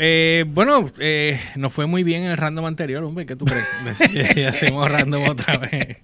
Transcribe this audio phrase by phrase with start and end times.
[0.00, 3.26] Eh, bueno, eh, nos fue muy bien en el random anterior, hombre.
[3.26, 3.66] ¿Qué tú crees?
[4.36, 5.98] Y hacemos random otra vez.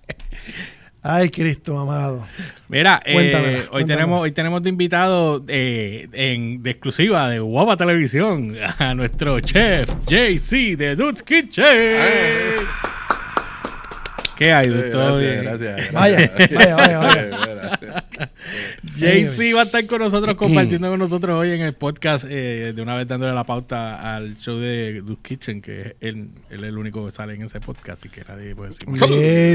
[1.07, 2.27] Ay, Cristo amado.
[2.69, 7.77] Mira, eh, Cuéntamela, hoy, tenemos, hoy tenemos de invitado eh, en, de exclusiva de Guapa
[7.77, 11.67] Televisión a nuestro chef JC de Dude's Kitchen.
[14.37, 14.69] ¿Qué hay?
[14.91, 15.43] ¿Todo bien?
[15.43, 15.93] gracias, gracias.
[15.93, 17.74] Vaya, vaya, vaya, vaya.
[18.97, 22.83] JC va a estar con nosotros, compartiendo con nosotros hoy en el podcast, eh, de
[22.83, 26.79] una vez dándole la pauta al show de Dude's Kitchen, que él, él es el
[26.79, 28.89] único que sale en ese podcast y que nadie puede decir.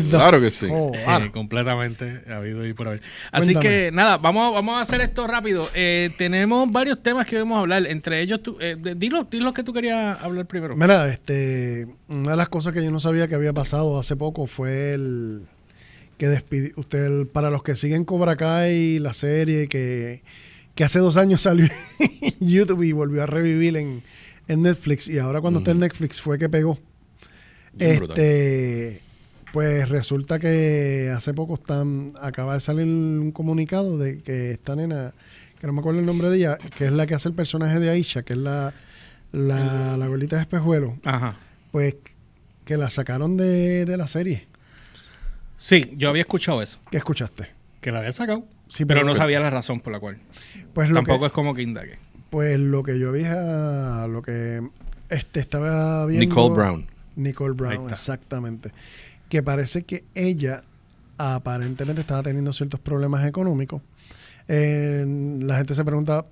[0.09, 0.67] Claro que sí.
[0.71, 3.01] Oh, Eh, completamente habido y por haber.
[3.31, 3.65] Así Cuéntame.
[3.65, 5.67] que nada, vamos, vamos a hacer esto rápido.
[5.73, 7.85] Eh, tenemos varios temas que debemos hablar.
[7.87, 10.75] Entre ellos, tú, eh, dilo, dilo que tú querías hablar primero.
[10.75, 14.47] Mira, este, una de las cosas que yo no sabía que había pasado hace poco
[14.47, 15.47] fue el
[16.19, 20.21] que despidió, usted, para los que siguen Cobra Kai, la serie que,
[20.75, 24.03] que hace dos años salió en YouTube y volvió a revivir en,
[24.49, 26.77] en Netflix y ahora cuando está en Netflix fue que pegó.
[27.73, 28.19] Bien brutal.
[28.19, 29.01] Este,
[29.53, 35.13] pues resulta que hace poco están, acaba de salir un comunicado de que esta nena,
[35.57, 37.79] que no me acuerdo el nombre de ella, que es la que hace el personaje
[37.79, 38.73] de Aisha, que es la,
[39.31, 41.37] la, la abuelita de espejuelo, Ajá.
[41.71, 41.95] pues
[42.65, 44.49] que la sacaron de, de la serie.
[45.59, 46.79] Sí, yo había escuchado eso.
[46.89, 47.47] ¿Qué escuchaste?
[47.81, 48.43] Que la había sacado.
[48.67, 50.17] Sí, pero pero- no sabía la razón por la cual.
[50.73, 51.97] Pues lo Tampoco que, es como que indague.
[52.29, 54.61] pues lo que yo había, lo que
[55.09, 56.25] este estaba viendo.
[56.25, 56.85] Nicole Brown.
[57.15, 58.71] Nicole Brown, exactamente.
[59.27, 60.63] Que parece que ella
[61.17, 63.81] aparentemente estaba teniendo ciertos problemas económicos.
[64.47, 65.05] Eh,
[65.41, 66.25] la gente se pregunta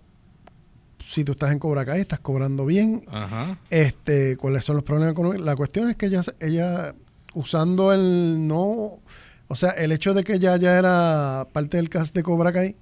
[1.10, 3.58] si tú estás en Cobra Kai, estás cobrando bien, Ajá.
[3.70, 5.46] este, cuáles son los problemas económicos.
[5.46, 6.96] La cuestión es que ella, ella
[7.38, 9.00] usando el no,
[9.48, 12.76] o sea, el hecho de que ella ya era parte del cast de Cobra Kai,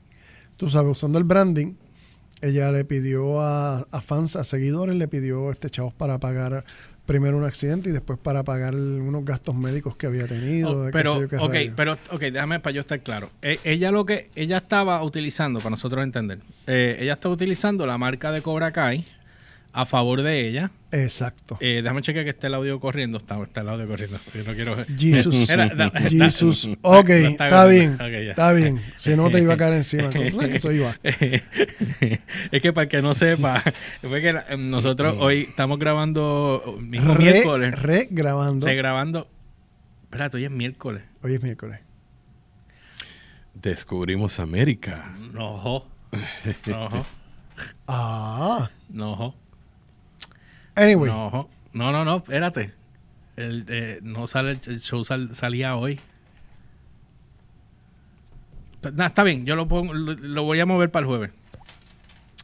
[0.56, 1.74] tú sabes, usando el branding,
[2.42, 6.64] ella le pidió a, a fans, a seguidores, le pidió este chavos para pagar
[7.06, 10.86] primero un accidente y después para pagar unos gastos médicos que había tenido.
[10.88, 11.74] Oh, pero, qué ok, rayo.
[11.76, 13.30] pero, ok, déjame para yo estar claro.
[13.42, 17.98] E- ella lo que, ella estaba utilizando, para nosotros entender, eh, ella estaba utilizando la
[17.98, 19.06] marca de Cobra Kai
[19.76, 20.72] a favor de ella.
[20.92, 21.58] Exacto.
[21.60, 23.18] Eh, déjame chequear que esté el audio corriendo.
[23.18, 24.18] Está, está el audio corriendo.
[24.32, 24.78] Si no quiero.
[24.98, 25.50] Jesus.
[25.50, 26.66] Era- da- da- Jesus.
[26.66, 27.98] da- Ok, da- está bien.
[28.00, 28.82] Está bien.
[28.96, 30.10] Si no te iba a caer encima.
[30.10, 30.96] Eso iba.
[31.04, 33.62] es que para el que no sepa,
[34.02, 37.76] fue que nosotros hoy estamos grabando mismo Re, miércoles.
[37.82, 38.66] re grabando.
[38.66, 39.28] Regrabando.
[40.04, 41.04] Espérate, hoy es miércoles.
[41.22, 41.82] Hoy es miércoles.
[43.54, 45.14] Descubrimos América.
[45.34, 45.86] No,
[46.66, 47.06] no.
[47.88, 48.70] Ah.
[48.90, 49.36] no.
[50.76, 51.10] Anyway.
[51.10, 52.72] no, no, no, no, espérate.
[53.38, 56.00] El, eh, no sale el, show sal- salía hoy.
[58.94, 61.32] Nah, está bien, yo lo, pongo, lo, lo voy a mover para el jueves.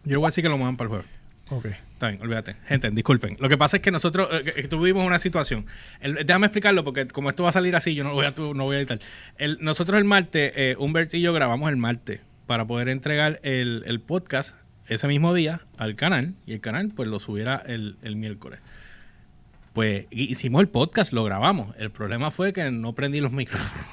[0.03, 1.07] Yo voy a decir que lo muevan para el jueves.
[1.49, 1.65] Ok.
[1.93, 2.55] Está bien, olvídate.
[2.67, 3.37] Gente, disculpen.
[3.39, 5.67] Lo que pasa es que nosotros eh, tuvimos una situación.
[5.99, 8.63] El- déjame explicarlo porque como esto va a salir así, yo no voy a, no
[8.63, 8.99] voy a editar.
[9.37, 13.83] El- nosotros el martes, eh, Humbert y yo grabamos el martes para poder entregar el,
[13.85, 14.55] el podcast
[14.93, 18.59] ese mismo día al canal y el canal pues lo subiera el, el miércoles.
[19.73, 21.73] Pues hi- hicimos el podcast, lo grabamos.
[21.79, 23.85] El problema fue que no prendí los micrófonos.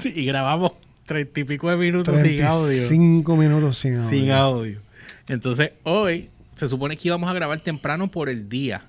[0.00, 0.72] Sí, y grabamos
[1.06, 2.86] treinta y pico de minutos sin audio.
[2.86, 4.10] 35 minutos sin audio.
[4.10, 4.80] Sin audio.
[5.28, 8.82] Entonces, hoy se supone que íbamos a grabar temprano por el día,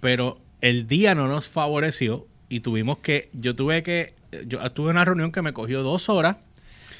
[0.00, 4.14] pero el día no nos favoreció y tuvimos que, yo tuve que,
[4.46, 6.36] yo tuve una reunión que me cogió dos horas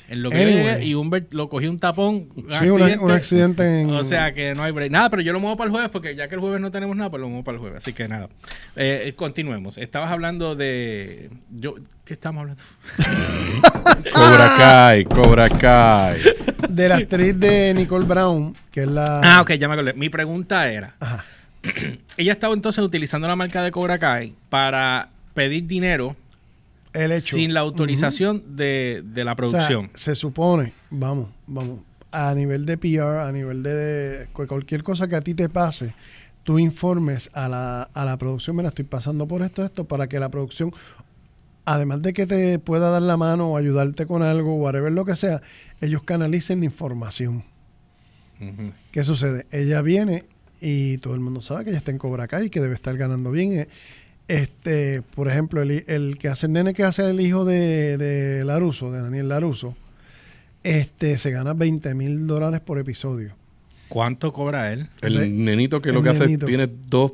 [0.08, 0.56] en lo que Anyway.
[0.64, 2.28] llegué y Humbert lo cogió un tapón.
[2.36, 4.90] un Sí, una- un accidente en- O sea que no hay break.
[4.90, 6.96] Nada, pero yo lo muevo para el jueves porque ya que el jueves no tenemos
[6.96, 7.78] nada, pues lo muevo para el jueves.
[7.78, 8.28] Así que nada.
[8.76, 9.78] Eh, continuemos.
[9.78, 11.30] Estabas hablando de.
[11.50, 11.74] Yo,
[12.04, 12.62] ¿Qué estamos hablando?
[14.14, 16.20] Cobra Kai, Cobra Kai.
[16.68, 19.20] De la actriz de Nicole Brown, que es la.
[19.24, 19.92] Ah, ok, ya me acordé.
[19.94, 20.94] Mi pregunta era.
[21.00, 21.24] Ajá.
[22.16, 26.14] ella estaba entonces utilizando la marca de Cobra Kai para pedir dinero
[26.96, 27.36] El hecho.
[27.36, 29.90] sin la autorización de, de la O sea, producción.
[29.94, 35.06] se supone, vamos, vamos, a nivel de PR, a nivel de, de cu- cualquier cosa
[35.08, 35.94] que a ti te pase,
[36.42, 40.18] tú informes a la, a la producción, mira, estoy pasando por esto, esto, para que
[40.20, 40.72] la producción,
[41.64, 45.16] además de que te pueda dar la mano o ayudarte con algo, whatever lo que
[45.16, 45.42] sea,
[45.80, 47.44] ellos canalicen la información.
[48.92, 49.46] ¿Qué sucede?
[49.50, 50.24] Ella viene
[50.60, 52.96] y todo el mundo sabe que ella está en Cobra Kai y que debe estar
[52.96, 53.52] ganando bien.
[53.60, 53.68] Eh,
[54.28, 58.90] Este, por ejemplo, el, que hace el nene que hace el hijo de, de Laruso,
[58.90, 59.76] de Daniel Laruso,
[60.64, 63.34] este, se gana 20 mil dólares por episodio.
[63.88, 64.88] ¿Cuánto cobra él?
[65.00, 67.12] El nenito que el lo que hace tiene dos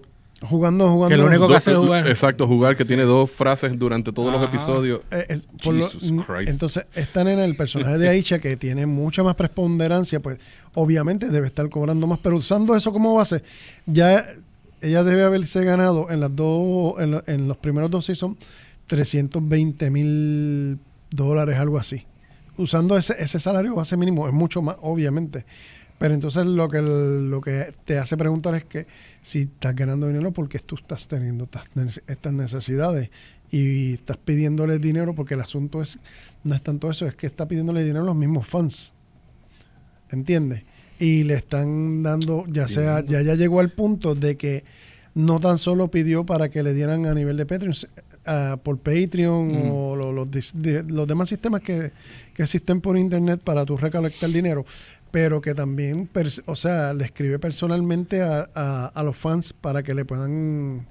[0.48, 1.14] Jugando, jugando.
[1.14, 2.08] Que lo único que hace es jugar.
[2.08, 4.52] Exacto, jugar, que tiene dos frases durante todos los Ajá.
[4.54, 5.00] episodios.
[5.10, 6.48] Eh, el- lo- Jesus Christ.
[6.48, 10.38] entonces, esta nena, el personaje de Aisha, que tiene mucha más preponderancia, pues
[10.74, 13.42] obviamente debe estar cobrando más, pero usando eso como base,
[13.86, 14.34] ya
[14.82, 18.36] ella debe haberse ganado en las dos, en, lo- en los primeros dos seasons,
[18.86, 20.78] 320 mil
[21.10, 22.04] dólares, algo así.
[22.58, 25.44] Usando ese, ese salario base mínimo, es mucho más, obviamente.
[25.98, 28.86] Pero entonces lo que, lo que te hace preguntar es que
[29.22, 33.08] si estás ganando dinero porque tú estás teniendo estas, nece- estas necesidades
[33.50, 35.98] y estás pidiéndole dinero porque el asunto es
[36.42, 38.92] no es tanto eso, es que está pidiéndole dinero a los mismos fans.
[40.10, 40.64] ¿Entiendes?
[41.02, 44.62] Y le están dando, ya sea, ya ya llegó al punto de que
[45.14, 47.74] no tan solo pidió para que le dieran a nivel de Patreon,
[48.24, 49.70] ah, por Patreon Mm.
[49.72, 51.90] o lo- los, dis- de- los demás sistemas que,
[52.34, 54.64] que existen por internet para tú recolectar dinero,
[55.10, 56.08] pero que también,
[56.46, 60.86] o sea, le escribe personalmente a, a- a los fans para que le puedan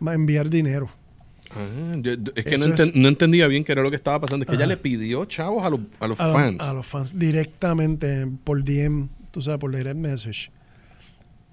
[0.00, 0.90] enviar dinero.
[1.52, 4.42] Ah, yo- es que no, es- entendía bien qué era lo que estaba pasando.
[4.44, 4.74] Es que ella Ajá.
[4.74, 6.60] le pidió chavos a los, a los a, los- fans.
[6.60, 10.50] a los fans directamente por DM, tú sabes, por direct message.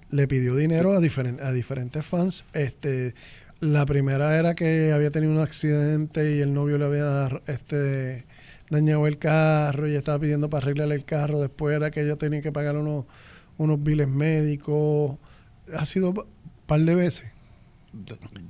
[0.08, 2.46] Le pidió dinero a, diferen- a diferentes fans.
[2.54, 3.14] Este,
[3.60, 8.24] la primera era que había tenido un accidente y el novio le había este,
[8.70, 11.42] dañado el carro y estaba pidiendo para arreglarle el carro.
[11.42, 13.04] Después era que ella tenía que pagar unos,
[13.58, 15.18] unos biles médicos.
[15.76, 16.24] Ha sido un
[16.64, 17.24] par de veces.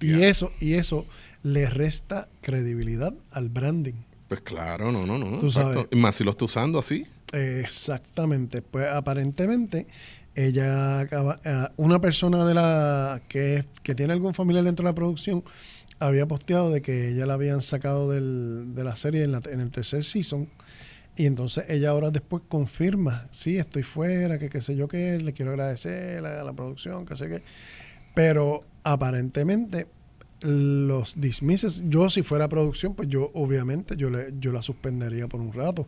[0.00, 1.06] Y eso, y eso
[1.42, 3.94] le resta credibilidad al branding.
[4.28, 5.40] Pues claro, no, no, no.
[5.40, 5.88] Tú sabes.
[5.90, 7.04] Más si lo está usando así.
[7.34, 8.62] Exactamente.
[8.62, 9.86] Pues aparentemente
[10.34, 14.94] ella acaba, eh, una persona de la que, que tiene algún familiar dentro de la
[14.94, 15.44] producción
[16.00, 19.60] había posteado de que ella la habían sacado del- de la serie en, la- en
[19.60, 20.48] el tercer season
[21.16, 25.32] y entonces ella ahora después confirma, sí, estoy fuera, que qué sé yo qué, le
[25.32, 27.42] quiero agradecer a la, producción, que sé qué.
[28.14, 29.86] Pero aparentemente
[30.40, 35.40] los dismisses, yo si fuera producción, pues yo obviamente yo, le, yo la suspendería por
[35.40, 35.86] un rato.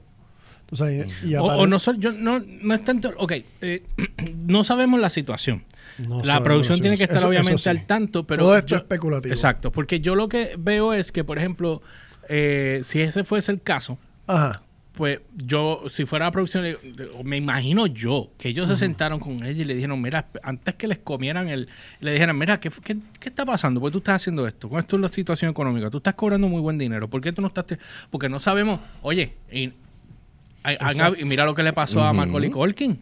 [0.66, 3.12] Tú sabes, y O, o no, yo, no, no es tanto.
[3.18, 3.82] Ok, eh,
[4.46, 5.62] no sabemos la situación.
[5.98, 7.68] no la producción tiene que estar eso- obviamente eso sí.
[7.70, 8.42] al tanto, pero.
[8.44, 9.32] Todo esto yo- es especulativo.
[9.32, 11.82] Exacto, porque yo lo que veo es que, por ejemplo,
[12.28, 13.96] eh, si ese fuese el caso,
[14.26, 14.62] Ajá.
[14.94, 16.64] pues yo, si fuera la producción,
[17.22, 20.88] me imagino yo que ellos se sentaron con ella y le dijeron, mira, antes que
[20.88, 21.68] les comieran el,
[22.00, 23.78] le dijeran, mira, ¿qué, qué, qué está pasando?
[23.78, 24.68] ¿Por qué tú estás haciendo esto?
[24.68, 25.90] ¿Cómo es tu la situación económica?
[25.90, 27.08] Tú estás cobrando muy buen dinero.
[27.08, 27.66] ¿Por qué tú no estás?
[27.68, 27.78] te-?"
[28.10, 29.74] Porque no sabemos, oye, y, hay- han Exacto.
[30.48, 30.55] hab-
[31.18, 32.12] y mira lo que le pasó a.
[32.12, 33.00] Macaulay Culkin.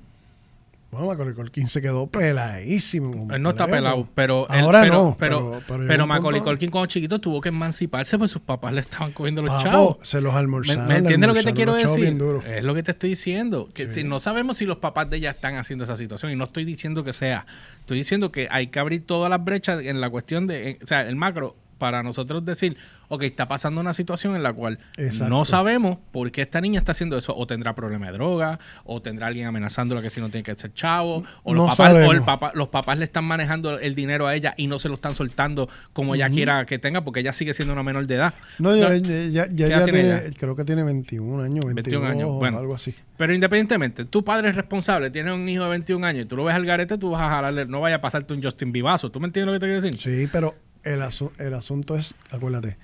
[0.90, 3.26] Bueno, Macaulay Culkin se quedó peladísimo.
[3.34, 6.86] Él no está pelado, pero él- Ahora pero, no, pero, pero- pero, Macaulay Culkin cuando
[6.86, 9.96] chiquito tuvo que emanciparse pues sus papás le estaban cogiendo los Papo, chavos.
[10.02, 10.86] se los ¿Me, almorzaron.
[10.86, 12.16] me entiendes lo que te quiero decir?
[12.46, 13.68] Es lo que te estoy diciendo.
[13.74, 13.94] Que Sí.
[13.94, 16.64] si no sabemos si los papás de ella están haciendo esa situación, y no estoy
[16.64, 17.44] diciendo que sea,
[17.80, 20.86] estoy diciendo que hay que abrir todas las brechas en la cuestión de, en- o
[20.86, 22.76] sea, el macro, para nosotros decir,
[23.08, 25.28] ok, está pasando una situación en la cual Exacto.
[25.28, 29.02] no sabemos por qué esta niña está haciendo eso, o tendrá problema de droga, o
[29.02, 32.12] tendrá alguien amenazándola que si no tiene que ser chavo, o, No los, papás, o
[32.12, 34.94] el papá- los papás le están manejando el dinero a ella y no se lo
[34.94, 38.34] están soltando como ella quiera que tenga, porque ella sigue siendo una menor de edad.
[38.58, 42.02] No, ya, ya, ya, ya- ¿qué edad ya tiene creo que tiene 21 años, 22
[42.02, 42.58] 21 años, bueno.
[42.58, 42.94] algo así.
[43.16, 46.44] Pero independientemente, tu padre es responsable, tiene un hijo de 21 años y tú lo
[46.44, 49.10] ves al garete, tú vas a jalarle, no vaya a pasarte un Justin Vivazo.
[49.10, 50.00] ¿Tú me entiendes lo que te quiero decir?
[50.00, 50.54] Sí, pero
[50.84, 52.76] el, asu- el asunto es, acuérdate,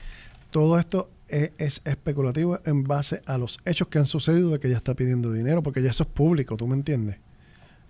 [0.50, 4.68] todo esto es, es especulativo en base a los hechos que han sucedido de que
[4.68, 7.16] ella está pidiendo dinero, porque ya eso es público, ¿tú me entiendes?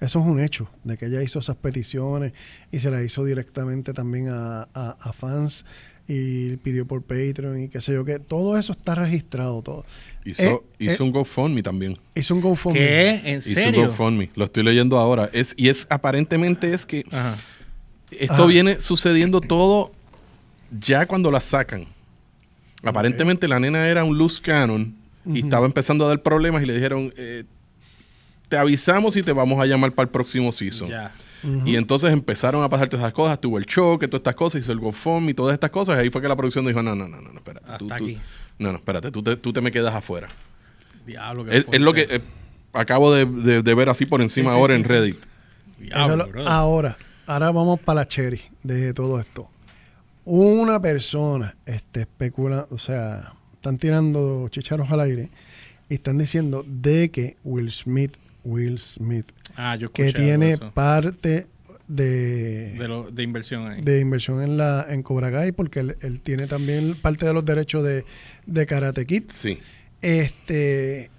[0.00, 2.32] Eso es un hecho, de que ella hizo esas peticiones
[2.72, 5.64] y se las hizo directamente también a, a- a fans
[6.08, 8.18] y pidió por Patreon y qué sé yo qué.
[8.18, 9.84] Todo eso está registrado, todo.
[10.24, 11.96] Hizo, Eh, hizo eh, un GoFundMe también.
[12.16, 12.78] Hizo un GoFundMe.
[12.80, 13.10] ¿Qué?
[13.26, 13.86] ¿En Hizo un serio?
[13.86, 14.30] GoFundMe.
[14.34, 15.30] Lo estoy leyendo ahora.
[15.32, 17.36] Es, y es aparentemente es que Ajá.
[18.10, 18.46] esto Ajá.
[18.46, 19.92] viene sucediendo todo
[20.78, 21.86] ya cuando la sacan.
[22.82, 24.94] Aparentemente la nena era un loose cannon
[25.26, 27.44] y estaba empezando a dar problemas y le dijeron, eh,
[28.48, 30.90] te avisamos y te vamos a llamar para el próximo season.
[31.64, 34.72] Y entonces empezaron a pasar todas esas cosas, tuvo el choque, todas estas cosas, hizo
[34.72, 35.96] el GoFundMe y todas estas cosas.
[35.96, 37.66] Y ahí fue que la producción dijo, no, no, no, no, no espérate.
[37.66, 38.18] Hasta tú- tú- aquí.
[38.58, 40.28] no, no, espérate, tú te, tú te me quedas afuera.
[41.06, 42.20] Diablo, qué Es, es lo que eh,
[42.72, 44.92] acabo de, de- de ver así por encima Sí, ahora sí, en sí.
[44.92, 45.16] Reddit.
[45.78, 46.96] Diablo, lo- ahora,
[47.26, 49.48] ahora vamos para la cherry de todo esto.
[50.24, 55.28] Una persona este, especula, o sea, están tirando chicharos al aire
[55.88, 58.12] y están diciendo de que Will Smith,
[58.44, 60.70] Will Smith, Ah, yo que tiene eso.
[60.72, 61.46] parte
[61.88, 63.82] de, de, lo- de inversión ahí.
[63.82, 67.44] de inversión en la en Cobra Kai, porque él, él tiene también parte de los
[67.44, 68.04] derechos de,
[68.46, 69.24] de Karate Kid.
[69.34, 69.58] Sí.
[70.00, 71.10] Este,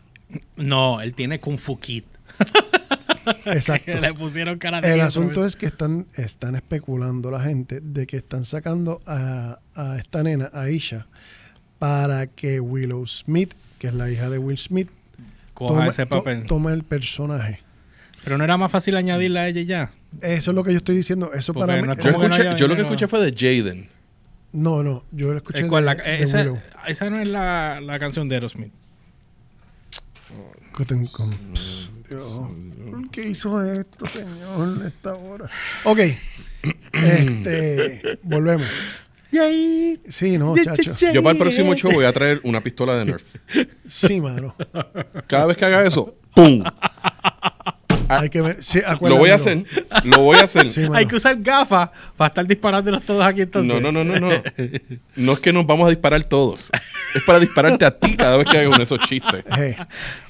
[0.56, 2.04] No, él tiene Kung Fu Kid.
[3.46, 4.00] Exacto.
[4.00, 7.80] Le pusieron cara de El miedo, asunto pero- es que están, están especulando la gente
[7.82, 11.08] de que están sacando a, a esta nena, a Isha,
[11.80, 14.90] para que Willow Smith, que es la hija de Will Smith,
[15.54, 16.46] Coja tome, ese to- papel.
[16.46, 17.60] tome el personaje.
[18.24, 19.92] Pero no era más fácil añadirla a ella ya.
[20.22, 21.32] Eso es lo que yo estoy diciendo.
[21.34, 21.88] Eso Porque para mí.
[21.88, 23.90] no- Yo, ¿Cómo que no escuché- haya yo lo que escuché fue de Jaden.
[24.54, 25.86] No, no, yo lo escuché Eh, ¿cuál?
[25.86, 26.60] de, La- de esa, Willow.
[26.88, 28.72] esa no es la, la canción de Aerosmith.
[30.74, 31.08] Cotton
[32.20, 35.50] con- Pss, Dios, ¿por qué hizo esto, señor, a esta hora?
[35.84, 36.00] Ok,
[36.94, 38.68] este, volvemos.
[39.32, 40.02] Y ahí...
[40.10, 40.94] Sí, no, chacho.
[41.14, 43.36] Yo para el próximo show voy a traer una pistola de Nerf.
[43.88, 44.56] Sí, mano.
[45.28, 46.62] Cada vez que haga eso, ¡pum!
[48.20, 48.58] Hay que ver.
[48.64, 49.66] Sí, Lo voy a hacer.
[50.04, 50.68] Lo voy a hacer.
[50.72, 50.84] Sí.
[50.94, 53.72] Hay que usar gafas para estar disparándolos todos aquí entonces.
[53.74, 54.30] No, no, no, no, no.
[55.16, 56.70] No es que nos vamos a disparar todos.
[57.14, 59.44] Es para dispararte a ti cada vez que haga uno de esos chistes.
[59.56, 59.76] Hey,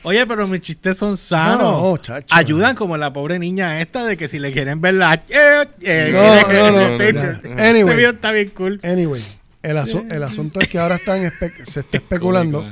[0.04, 1.60] Oye, pero mis chistes son sanos.
[1.82, 2.28] No, chacho.
[2.36, 5.14] Ayudan como la pobre niña esta de que si le quieren ver la...
[5.30, 7.62] Eh, eh, No, no, no.
[7.64, 7.82] Anyway.
[7.84, 8.80] Ese video está bien cool.
[8.84, 9.24] Anyway,
[9.62, 11.32] el, asu- el asunto es que ahora están
[11.64, 12.66] se está especulando,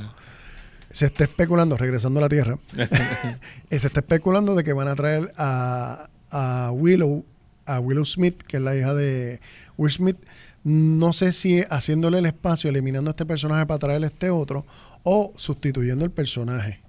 [0.90, 2.58] se está especulando, regresando a la Tierra,
[3.70, 7.26] eh, se está especulando de que van a traer a, a Willow,
[7.66, 9.40] a Willow Smith, que es la hija de
[9.78, 10.18] Will Smith,
[10.64, 14.66] no sé si haciéndole el espacio, eliminando a este personaje para traerle este otro,
[15.04, 16.82] o sustituyendo el personaje.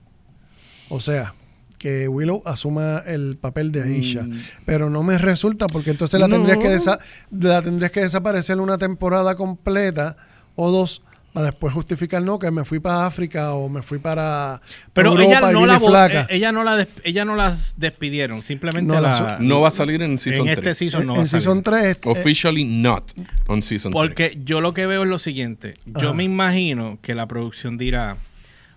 [0.89, 1.35] O sea,
[1.79, 4.23] que Willow asuma el papel de Aisha.
[4.25, 4.43] Mm.
[4.67, 6.35] Pero no me resulta porque entonces la, No.
[6.37, 6.99] tendrías que desa-
[7.31, 10.17] la tendrías que desaparecer una temporada completa
[10.57, 11.01] o dos
[11.33, 14.61] para después justificar no que me fui para África o me fui para
[14.93, 16.21] Pero Europa ella y no, la flaca.
[16.23, 20.03] eh, ella no la ella no las despidieron, simplemente No, la, No va a salir
[20.03, 20.59] en Season en 3.
[20.59, 21.43] este season en no va a en salir.
[21.43, 23.13] Season 3 Officially not
[23.47, 24.01] on Season 3.
[24.03, 25.75] Porque yo lo que veo es lo siguiente.
[25.87, 26.13] Yo Ajá.
[26.15, 28.17] me imagino que la producción dirá,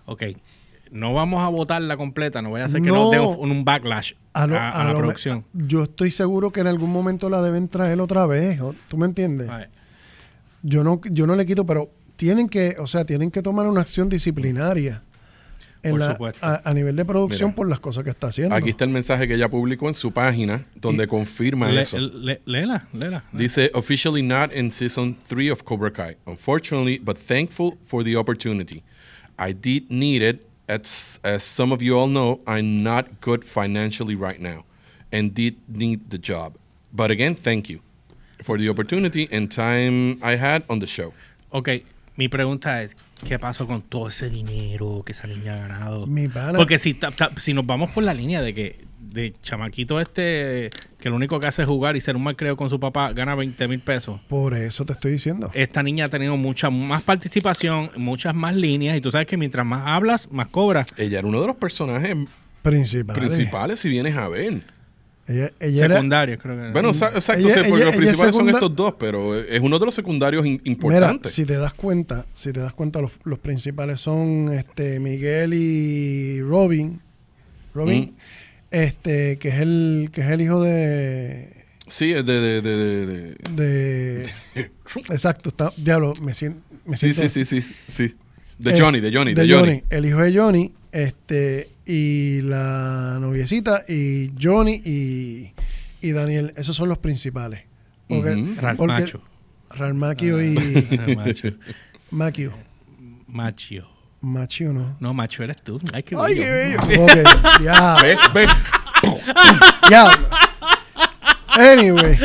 [0.06, 0.22] ok,
[0.92, 2.94] no vamos a votarla completa, no voy a hacer que No.
[3.04, 5.44] nos dé un, un backlash a, lo- a a la lo me- producción.
[5.52, 8.60] yo estoy seguro que en algún momento la deben traer otra vez.
[8.88, 9.48] ¿Tú me entiendes?
[9.50, 9.70] A ver,
[10.62, 13.80] Yo no, yo no le quito, pero tienen que, o sea, tienen que tomar una
[13.80, 15.02] acción disciplinaria
[15.82, 18.54] en la- a, a nivel de producción Mira, por las cosas que está haciendo.
[18.54, 21.98] Aquí está el mensaje que ella publicó en su página donde confirma le- eso.
[21.98, 23.24] le- léela, léela.
[23.32, 26.16] Dice, officially not in season 3 of Cobra Kai.
[26.26, 28.82] Unfortunately, but thankful for the opportunity.
[29.38, 30.46] I did need it.
[30.66, 34.64] As, as some of you all know, I'm not good financially right now
[35.12, 36.54] and did need the job.
[36.90, 37.80] But again, thank you
[38.42, 41.12] for the opportunity and time I had on the show.
[41.50, 41.84] Ok,
[42.16, 46.06] mi pregunta es, ¿qué pasó con todo ese dinero que esa niña ha ganado?
[46.06, 46.58] Mi pana.
[46.58, 50.70] Porque si, ta- ta- si nos vamos por la línea de que de chamaquito este,
[50.98, 53.34] que lo único que hace es jugar y ser un malcreo con su papá, gana
[53.36, 54.20] 20 mil pesos.
[54.28, 55.50] Por eso te estoy diciendo.
[55.54, 59.64] Esta niña ha tenido mucha más participación, muchas más líneas, y tú sabes que mientras
[59.66, 60.86] más hablas, más cobras.
[60.96, 62.16] Ella era uno de los personajes
[62.62, 63.14] Principal.
[63.16, 64.62] principales, si vienes a ver.
[65.26, 66.70] Ella, ella era, Secundario, creo que.
[66.72, 69.86] Bueno, exacto, Ella- sí, porque ella- los principales son estos dos, pero es uno de
[69.86, 71.32] los secundarios in- mira, importantes.
[71.32, 76.40] si te das cuenta, si te das cuenta, los, los principales son este Miguel y
[76.42, 77.00] Robin.
[77.74, 78.14] Robin, Mm.
[78.70, 82.40] este, que es el, que es el hijo de, Sí, es de...
[82.40, 84.22] de, de, de- de- de
[85.10, 88.14] exacto, está, diablo, me siento, me Sí, siento sí, sí, sí, sí.
[88.58, 89.82] De Eh, Johnny, de Johnny, de, Johnny.
[89.90, 95.52] El hijo de Johnny, este, y la noviecita, y Johnny y,
[96.00, 96.52] y Daniel.
[96.56, 97.62] Esos son los principales.
[98.08, 98.60] Porque, Ujú.
[98.60, 99.22] Ralph porque- Macho.
[99.70, 100.56] Ralph Macchio y
[100.98, 101.48] Ah, macho.
[102.10, 102.52] Macchio.
[103.26, 103.88] Machio.
[104.20, 104.96] Machio, ¿no?
[105.00, 105.78] No, macho eres tú.
[105.92, 106.80] Ay, qué Ay, bello.
[106.88, 107.04] qué bello.
[107.04, 108.46] Ok, ya, Ve, ve.
[109.90, 110.10] ya.
[111.56, 112.18] Anyway,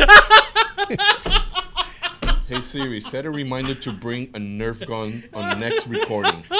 [2.48, 6.42] Hey Siri, set a reminder to bring a Nerf gun on next recording.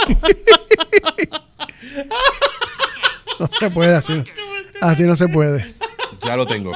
[3.40, 4.12] no se puede así.
[4.14, 4.25] no.
[4.80, 5.75] Así no se puede.
[6.26, 6.73] Ya lo tengo.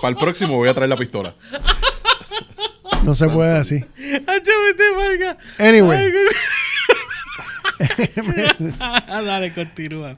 [0.00, 1.34] Para el próximo voy a traer la pistola.
[3.04, 3.84] No se puede así.
[4.26, 5.36] Ay, se te valga.
[5.58, 6.12] Anyway.
[8.80, 10.16] Ah, dale, continúa.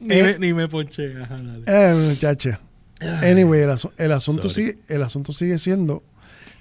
[0.00, 0.22] Ni, Eh.
[0.22, 1.14] me, ni me ponché.
[1.22, 1.62] Ajá, dale.
[1.66, 2.60] Eh, muchacha.
[3.00, 4.54] Anyway, el, asu- el asunto Sorry.
[4.72, 6.02] sigue, el asunto sigue siendo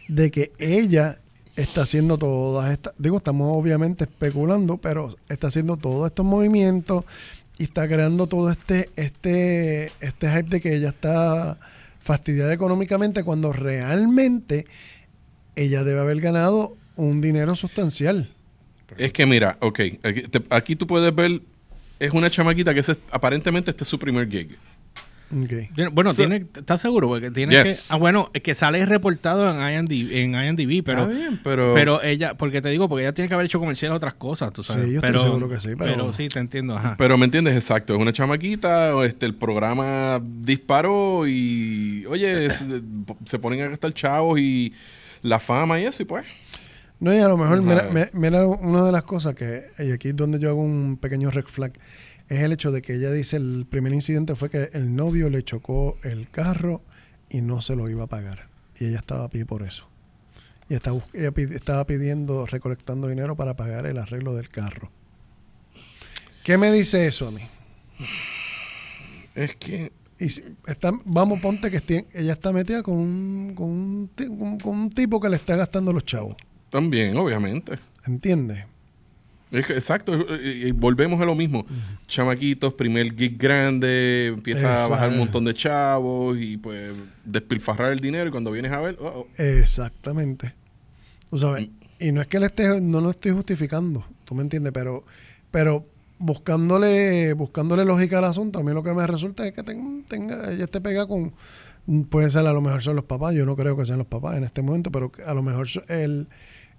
[0.08, 1.18] de que ella
[1.56, 7.04] está haciendo todas estas, digo, estamos obviamente especulando, pero está haciendo todos estos movimientos
[7.58, 11.58] y está creando todo este, este, este hype de que ella está
[12.02, 14.66] fastidiada económicamente cuando realmente
[15.56, 18.30] ella debe haber ganado un dinero sustancial.
[18.98, 21.42] Es que mira, ok, aquí, te- aquí tú puedes ver,
[22.00, 24.58] es una chamaquita que es, aparentemente este es su primer gig.
[25.92, 27.08] Bueno, So- tiene, ¿estás seguro?
[27.08, 27.88] Porque tiene Yes.
[27.88, 27.94] que.
[27.94, 32.02] Ah, bueno, es que sale reportado en IMDb, en IMDb pero, Está bien, pero- pero
[32.04, 34.64] ella, porque te digo, porque ella tiene que haber hecho comerciales a otras cosas, tú
[34.64, 34.86] sabes.
[34.86, 36.96] Sí, yo estoy pero, seguro que sí, pero- sí, te entiendo, ajá.
[36.98, 37.94] Pero me entiendes, exacto.
[37.96, 42.82] Es una chamaquita, o este, el programa disparó y, oye, se,
[43.26, 44.74] se ponen a gastar chavos y
[45.22, 46.26] la fama y eso, y pues.
[47.00, 47.62] No, y a lo mejor,
[48.14, 51.46] mira, una de las cosas que, y aquí es donde yo hago un pequeño red
[51.46, 51.74] flag,
[52.30, 55.44] es el hecho de que ella dice el primer incidente fue que el novio le
[55.44, 56.82] chocó el carro
[57.30, 58.48] y no se lo iba a pagar.
[58.80, 59.88] Y ella estaba a pie por eso.
[60.70, 64.92] Y está bus- ella estaba pidiendo, recolectando dinero para pagar el arreglo del carro.
[66.44, 67.42] ¿Qué me dice eso a mí?
[69.36, 69.92] Es que.
[70.20, 74.76] Y si- está, vamos, ponte que esté- ella está metida con un, con, un, con
[74.80, 76.36] un tipo que le está gastando los chavos.
[76.72, 77.78] También, obviamente.
[78.06, 78.66] ¿Entiendes?
[79.52, 80.14] Es que, exacto,
[80.44, 81.66] y, volvemos a lo mismo.
[82.08, 86.92] Chamaquitos, primer gig grande, empieza a bajar un montón de chavos y pues
[87.24, 90.54] despilfarrar el dinero y cuando vienes a ver, oh, oh, Exactamente.
[91.30, 91.72] Tú sabes, Mm.
[92.04, 95.04] y no es que le esté, no lo estoy justificando, tú me entiendes, pero,
[95.52, 95.86] pero
[96.20, 100.52] buscándole, buscándole lógica al asunto, a mí lo que me resulta es que ten- tenga,
[100.52, 101.34] ella esté pega con,
[102.10, 104.38] puede ser a lo mejor son los papás, yo no creo que sean los papás
[104.38, 106.28] en este momento, pero a lo mejor el,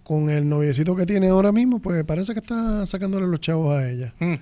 [0.09, 3.91] con el noviecito que tiene ahora mismo, pues parece que está sacándole los chavos a
[3.91, 4.15] ella.
[4.19, 4.35] Mm.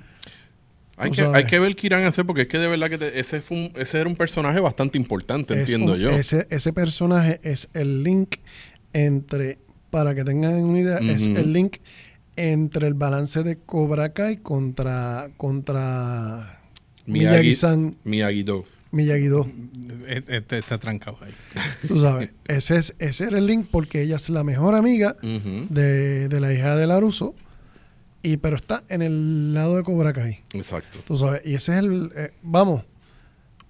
[0.97, 2.99] hay, que, hay que ver qué irán a hacer porque es que de verdad que
[2.99, 6.11] te- ese, fue un- ese era un personaje bastante importante, Es entiendo un- yo.
[6.11, 8.37] Ese, ese personaje es el link
[8.93, 9.59] entre,
[9.91, 11.79] para que tengan una idea, es el link
[12.37, 16.61] entre el balance de Cobra Kai contra, contra
[17.07, 18.65] Miyagi-san, Miyagi-Do.
[18.93, 19.47] Miyagi-Do.
[20.07, 21.35] Este está trancado ahí.
[21.89, 26.29] Tú sabes, ese, es, ese era el link porque ella es la mejor amiga de,
[26.29, 27.35] de la hija de Laruso,
[28.23, 30.41] y, pero está en el lado de Cobra Kai.
[30.55, 30.99] Exacto.
[31.07, 32.83] Tú sabes, y ese es el, eh, vamos,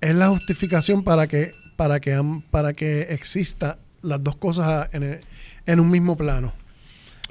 [0.01, 2.21] es la justificación para que, para que,
[2.51, 5.21] para que exista las dos cosas en, el-
[5.67, 6.53] en un mismo plano.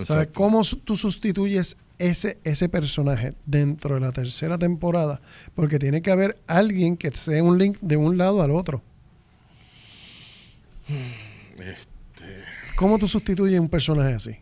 [0.04, 0.28] ¿Sabes?
[0.34, 5.22] ¿Cómo tú sustituyes ese, ese personaje dentro de la tercera temporada?
[5.56, 8.82] Porque tiene que haber alguien que sea un link de un lado al otro.
[11.58, 12.44] Este,
[12.76, 14.36] ¿Cómo tú sustituyes un personaje así?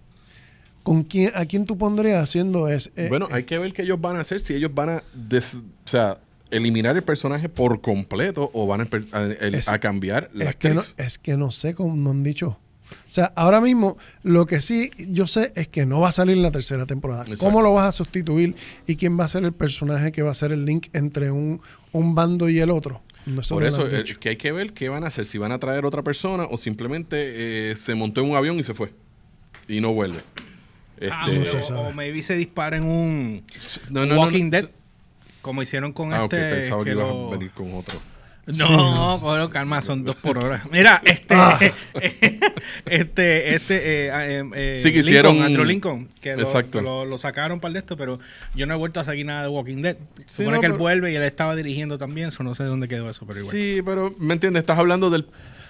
[0.81, 4.01] ¿Con quién, ¿A quién tú pondrías haciendo es, eh, bueno, hay que ver qué ellos
[4.01, 6.17] van a hacer, si ellos van a, des- o sea,
[6.51, 10.49] eliminar el personaje por completo o van a, per- a- el- Es- a cambiar la
[10.49, 12.57] es, que no, es que no sé cómo no han dicho.
[13.07, 16.37] O sea, ahora mismo lo que sí yo sé es que no va a salir
[16.37, 17.23] en la tercera temporada.
[17.23, 17.43] Exacto.
[17.45, 18.55] ¿Cómo lo vas a sustituir
[18.87, 21.61] y quién va a ser el personaje que va a ser el link entre un,
[21.91, 23.01] un bando y el otro?
[23.25, 25.53] No, Por eso han eh, que hay que ver qué van a hacer, si van
[25.53, 28.93] a traer otra persona o simplemente eh, se montó en un avión y se fue
[29.67, 30.19] y no vuelve.
[31.09, 33.43] Ah, Este, no o- maybe se dispara en un
[33.89, 34.49] no, no, no, Walking no.
[34.51, 34.69] Dead,
[35.41, 36.51] como hicieron con Ah, ok, este.
[36.51, 37.99] pensaba que, que lo- a venir con otro.
[38.45, 40.63] No, cógelo, calma, son dos por hora.
[40.71, 41.57] Mira, este, Ah.
[42.85, 46.79] este, este, eh, eh, eh, Sí, que hicieron- Lincoln, Andrew Lincoln, que, lo, Exacto.
[46.79, 48.19] que lo, lo sacaron para el de esto, pero
[48.55, 49.97] yo no he vuelto a seguir nada de Walking Dead.
[50.27, 52.63] Sí, Supone no, que él pero- vuelve y él estaba dirigiendo también, eso no sé
[52.65, 53.55] dónde quedó eso, pero igual.
[53.55, 55.27] Sí, pero me entiendes, estás hablando del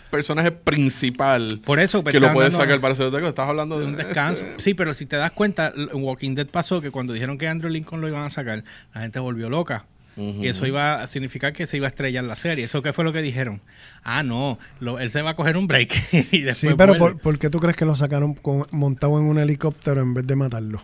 [0.09, 3.29] personaje principal Por eso, pues, que lo puedes sacar para hacer otra cosa.
[3.29, 4.45] Estás hablando de un descanso.
[4.57, 7.71] Sí, pero si te das cuenta, en Walking Dead pasó que cuando dijeron que Andrew
[7.71, 9.85] Lincoln lo iban a sacar, la gente volvió loca.
[10.15, 12.65] Y eso iba a significar que se iba a estrellar la serie.
[12.65, 13.61] ¿Eso qué fue lo que dijeron?
[14.03, 15.91] Ah, no, lo- él se va a coger un break.
[16.31, 19.25] y después Sí, pero por, ¿por qué tú crees que lo sacaron con- montado en
[19.25, 20.83] un helicóptero en vez de matarlo?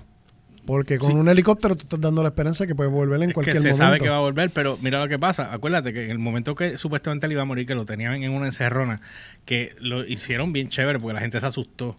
[0.65, 1.15] Porque con Sí.
[1.17, 3.67] un helicóptero tú estás dando la esperanza que puede volver en Es cualquier que se
[3.69, 3.83] momento.
[3.85, 5.51] sabe que va a volver, pero mira lo que pasa.
[5.53, 8.31] Acuérdate que en el momento que supuestamente él iba a morir, que lo tenían en
[8.31, 9.01] una encerrona,
[9.45, 11.97] que lo hicieron bien chévere porque la gente se asustó.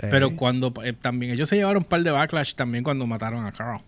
[0.00, 0.06] Eh.
[0.10, 3.52] Pero cuando eh, también ellos se llevaron un par de backlash también cuando mataron a
[3.52, 3.80] Carl,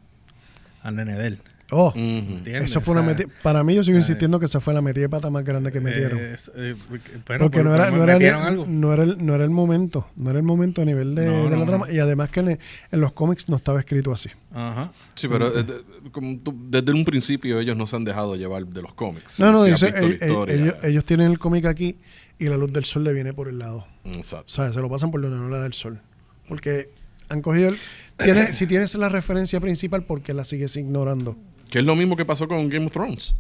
[0.83, 1.39] al nene de él.
[1.71, 3.17] Oh, eso fue O sea.
[3.43, 5.73] Para mí, yo sigo eh, insistiendo que esa fue la metida de pata más grande
[5.73, 6.19] que metieron.
[6.19, 7.03] es, eh, bueno,
[7.45, 10.07] Porque por- no era, no, era, metieron no, era el, no era el momento.
[10.15, 11.87] No era el momento a nivel de, No, de la trama.
[11.87, 11.93] no.
[11.93, 12.49] Y además que en,
[12.93, 14.29] en los cómics no estaba escrito así.
[14.53, 14.93] Ajá.
[15.15, 18.67] Sí, pero eh, de- como tú- desde un principio ellos no se han dejado llevar
[18.67, 19.41] de los cómics.
[19.41, 21.97] No, no, la eh, eh, ellos, ellos tienen el cómic aquí
[22.39, 23.87] y la luz del sol le viene por el lado.
[24.05, 24.47] Exacto.
[24.49, 25.99] O sea, se lo pasan por donde no le da el sol.
[26.47, 26.91] Porque
[27.31, 27.79] han cogido el...
[28.19, 31.37] tiene- si tienes la referencia principal, ¿por qué la sigues ignorando?
[31.75, 33.35] Que es lo mismo que pasó con Game of Thrones.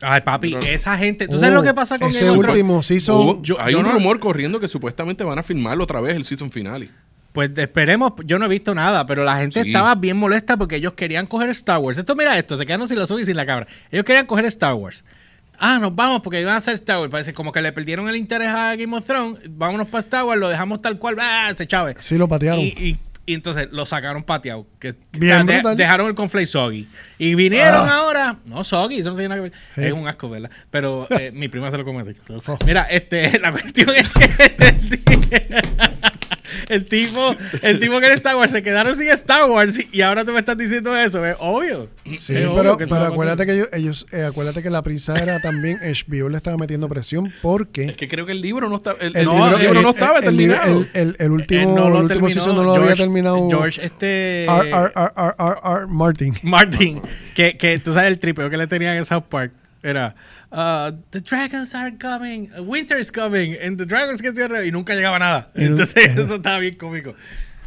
[0.00, 1.26] Ay, papi, esa gente.
[1.26, 2.56] ¿Tú sabes lo que pasa con ese Game of Thrones?
[2.60, 3.16] último season...
[3.16, 6.14] Hubo- yo- hay yo un no- rumor corriendo que supuestamente van a filmar otra vez
[6.14, 6.90] el season finale.
[7.32, 9.70] Pues esperemos, yo no he visto nada, pero la gente Sí.
[9.70, 11.98] estaba bien molesta porque ellos querían coger Star Wars.
[11.98, 13.66] Esto, mira esto, se quedaron sin la suya y sin la cabra.
[13.90, 15.02] Ellos querían coger Star Wars.
[15.58, 17.10] Ah, nos vamos porque iban a hacer Star Wars.
[17.10, 19.40] Parece como que le perdieron el interés a Game of Thrones.
[19.50, 21.16] Vámonos para Star Wars, lo dejamos tal cual.
[21.20, 21.96] Ah, se chave.
[21.98, 22.60] Sí lo patearon.
[22.60, 24.66] Y, y Y entonces lo sacaron pateado.
[24.80, 25.76] Que, Bien de- brutal.
[25.76, 26.88] dejaron el conflate soggy.
[27.18, 27.98] Y vinieron Ah.
[27.98, 28.36] ahora.
[28.46, 29.58] No, soggy, eso no tiene nada que ver.
[29.76, 29.84] Sí.
[29.84, 30.50] Es un asco, ¿verdad?
[30.70, 32.14] Pero eh, mi prima se lo come así.
[32.46, 32.58] Oh.
[32.66, 35.00] Mira, este, la cuestión es que
[36.68, 39.78] el, ti- el tipo, el tipo que era Star Wars se quedaron sin Star Wars
[39.92, 41.24] y ahora tú me estás diciendo eso.
[41.26, 41.88] Es obvio.
[42.04, 44.82] Sí, Es pero, obvio que pero todo- acuérdate que ellos, ellos eh, acuérdate que la
[44.82, 48.68] prisa era también HBO le estaba metiendo presión porque Es que creo que el libro
[48.68, 50.80] no está, el, el, no, libro, el- libro no estaba el- terminado.
[50.80, 52.52] El, el- el último, Él no lo último terminó.
[52.54, 53.48] no lo había George- terminado.
[53.48, 54.44] George, este.
[54.44, 56.34] R, R, R, R, R, R, Martin.
[56.42, 57.02] Martin,
[57.34, 59.52] que, que tú sabes el tripeo que le tenían en South Park.
[59.82, 60.14] Era,
[60.52, 64.94] uh, the dragons are coming, winter is coming, and the dragons get together", y nunca
[64.94, 65.50] llegaba nada.
[65.56, 67.14] Entonces, eso estaba bien cómico.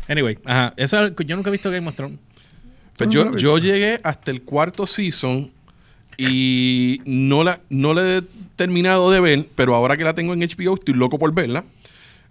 [0.07, 2.19] Anyway, ajá, eso yo nunca he visto Game of Thrones.
[2.97, 5.51] Pues yo, yo llegué hasta el cuarto season
[6.17, 8.21] y no la, no la he
[8.55, 11.65] terminado de ver, pero ahora que la tengo en HBO estoy loco por verla.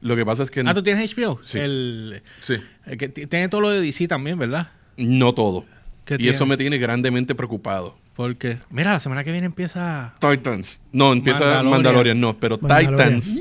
[0.00, 1.40] Lo que pasa es que Ah, ¿tú tienes HBO?
[1.44, 1.58] Sí.
[1.58, 4.68] El, sí, el que t- tiene todo lo de DC también, ¿verdad?
[4.96, 5.66] no todo.
[6.04, 6.32] ¿Qué Y tiene?
[6.32, 7.96] eso me tiene grandemente preocupado.
[8.14, 10.14] Porque, mira, la semana que viene empieza...
[10.20, 10.80] Titans.
[10.92, 11.70] No, empieza Mandalorian.
[11.70, 13.20] Mandalorian, no, pero Mandalorian.
[13.20, 13.40] Titans.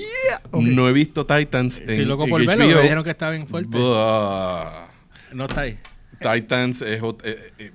[0.52, 3.48] No he visto Titans Estoy en, loco en por verlo, me dijeron que está bien
[3.48, 3.78] fuerte.
[3.78, 4.88] Buah.
[5.34, 5.78] No está ahí.
[6.20, 7.02] Titans es...
[7.02, 7.72] ot- eh, eh,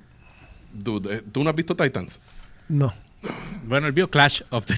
[0.73, 2.21] dude, eh, ¿tú no has visto Titans?
[2.69, 2.93] No.
[3.65, 4.75] Bueno, él vio Clash of the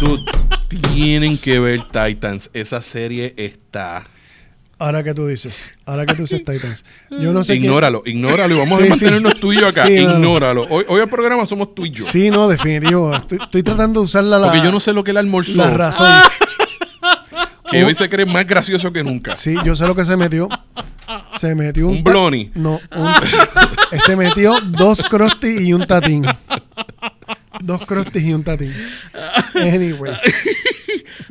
[0.00, 0.22] Dude,
[0.92, 2.50] tienen que ver Titans.
[2.52, 4.04] Esa serie está...
[4.80, 6.84] Ahora que tú dices, ahora que tú dices Titans.
[7.10, 9.40] Yo no sé qué- Ignóralo, ignóralo y vamos Sí, a mantenernos sí.
[9.40, 9.86] tú y yo acá.
[9.86, 9.94] Sí.
[9.94, 10.66] Ignóralo.
[10.70, 12.04] Hoy, hoy el programa somos tú y yo.
[12.04, 13.12] Sí, no, definitivo.
[13.14, 15.56] Estoy, estoy tratando de usar la, Porque yo no sé lo que él almorzó.
[15.56, 16.06] la razón.
[17.70, 19.36] Que hoy se cree más gracioso que nunca.
[19.36, 20.48] Sí, yo sé lo que se metió.
[21.36, 21.96] Se metió un...
[21.98, 22.50] Un bloni.
[22.54, 26.24] No, un- se metió dos crusty y un tatín.
[27.60, 28.72] Dos crusties y un tatín.
[29.54, 30.14] Anyway.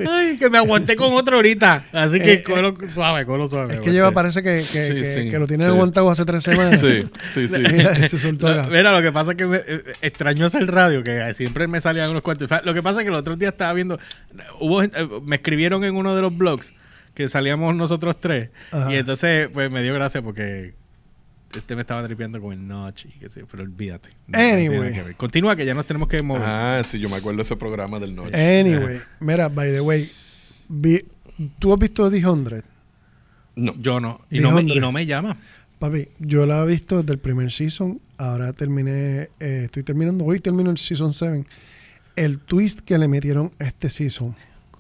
[0.10, 1.86] Ay, que me aguanté con otro ahorita.
[1.91, 3.75] Así que Eh, colo suave, colo suave.
[3.75, 5.69] Es que lleva, parece que, que, Sí, que- sí, que lo tiene sí.
[5.69, 6.79] aguantado hace tres semanas.
[6.79, 7.57] Sí, sí, sí.
[7.57, 8.69] Mira, se soltó Lo- acá.
[8.69, 12.10] Mira, lo que pasa es que me, eh, extraño hacer radio, que siempre me salían
[12.10, 12.49] unos cuantos.
[12.63, 13.99] Lo que pasa es que el otro día estaba viendo,
[14.60, 16.73] hubo, gente- eh, me escribieron en uno de los blogs
[17.13, 18.49] que salíamos nosotros tres.
[18.71, 18.93] Ajá.
[18.93, 20.75] Y entonces, pues me dio gracia porque
[21.55, 24.10] este me estaba tripeando con el notch y qué sé, yo, pero olvídate.
[24.27, 24.93] No, Anyway.
[24.93, 25.13] que.
[25.15, 26.43] Continúa que ya nos tenemos que mover.
[26.45, 28.60] Ah, sí, yo me acuerdo de ese programa del noche.
[28.60, 29.01] Anyway.
[29.19, 30.12] Mira, by the way.
[30.69, 31.05] vi-
[31.60, 32.63] ¿Tú has visto The 100?
[33.55, 33.73] No.
[33.79, 34.21] Yo no.
[34.29, 35.38] Y no, me, y no me llama.
[35.79, 38.01] Papi, yo la he visto desde el primer season.
[38.17, 41.45] Ahora terminé, eh, estoy terminando, hoy termino el season 7.
[42.15, 44.36] El twist que le metieron a este season.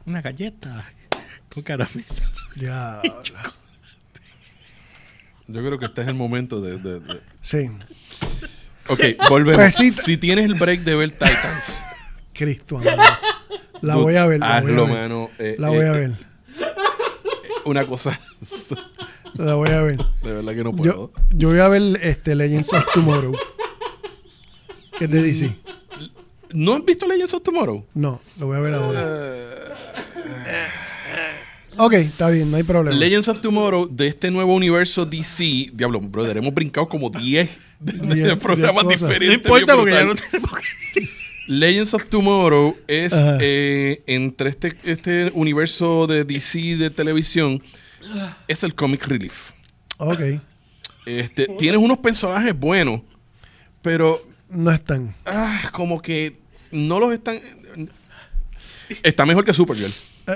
[0.07, 0.85] Una galleta
[1.53, 2.07] con caramelo.
[2.55, 3.01] Ya.
[5.47, 6.77] Yo creo que este es el momento de...
[6.77, 7.69] de- de- sí.
[8.89, 9.61] Ok, volvemos.
[9.61, 9.91] Pues sí.
[9.91, 11.81] Si tienes el break de ver Titans...
[12.33, 13.01] Cristo amado.
[13.81, 14.39] La voy a ver.
[14.39, 14.93] La voy a Hazlo, ver.
[14.95, 15.29] mano.
[15.39, 16.11] eh, La eh, voy a eh, ver.
[17.65, 18.19] Una cosa...
[19.35, 19.97] La voy a ver.
[20.23, 21.11] De verdad que no puedo.
[21.11, 23.35] Yo, yo voy a ver este Legends of Tomorrow.
[24.97, 25.55] ¿Qué de DC?
[26.53, 27.85] ¿No has visto Legends of Tomorrow?
[27.93, 28.99] No, lo voy a ver ahora.
[31.77, 32.97] Ok, está bien, no hay problema.
[32.97, 35.69] Legends of Tomorrow de este nuevo universo DC.
[35.73, 39.27] Diablo, brother, hemos brincado como 10 de- de Diez- programas diferentes.
[39.29, 40.07] No importa bien porque ya brutal.
[40.07, 41.07] no tenemos que...
[41.53, 47.63] Legends of Tomorrow es eh, entre este, este universo de DC de televisión,
[48.49, 49.51] es el comic relief.
[49.97, 50.19] Ok,
[51.05, 52.99] Este, tienes unos personajes buenos,
[53.81, 55.15] pero no están.
[55.25, 56.35] ah, como que
[56.71, 57.39] no los están.
[59.03, 59.93] Está mejor que Supergirl.
[60.27, 60.35] Eh,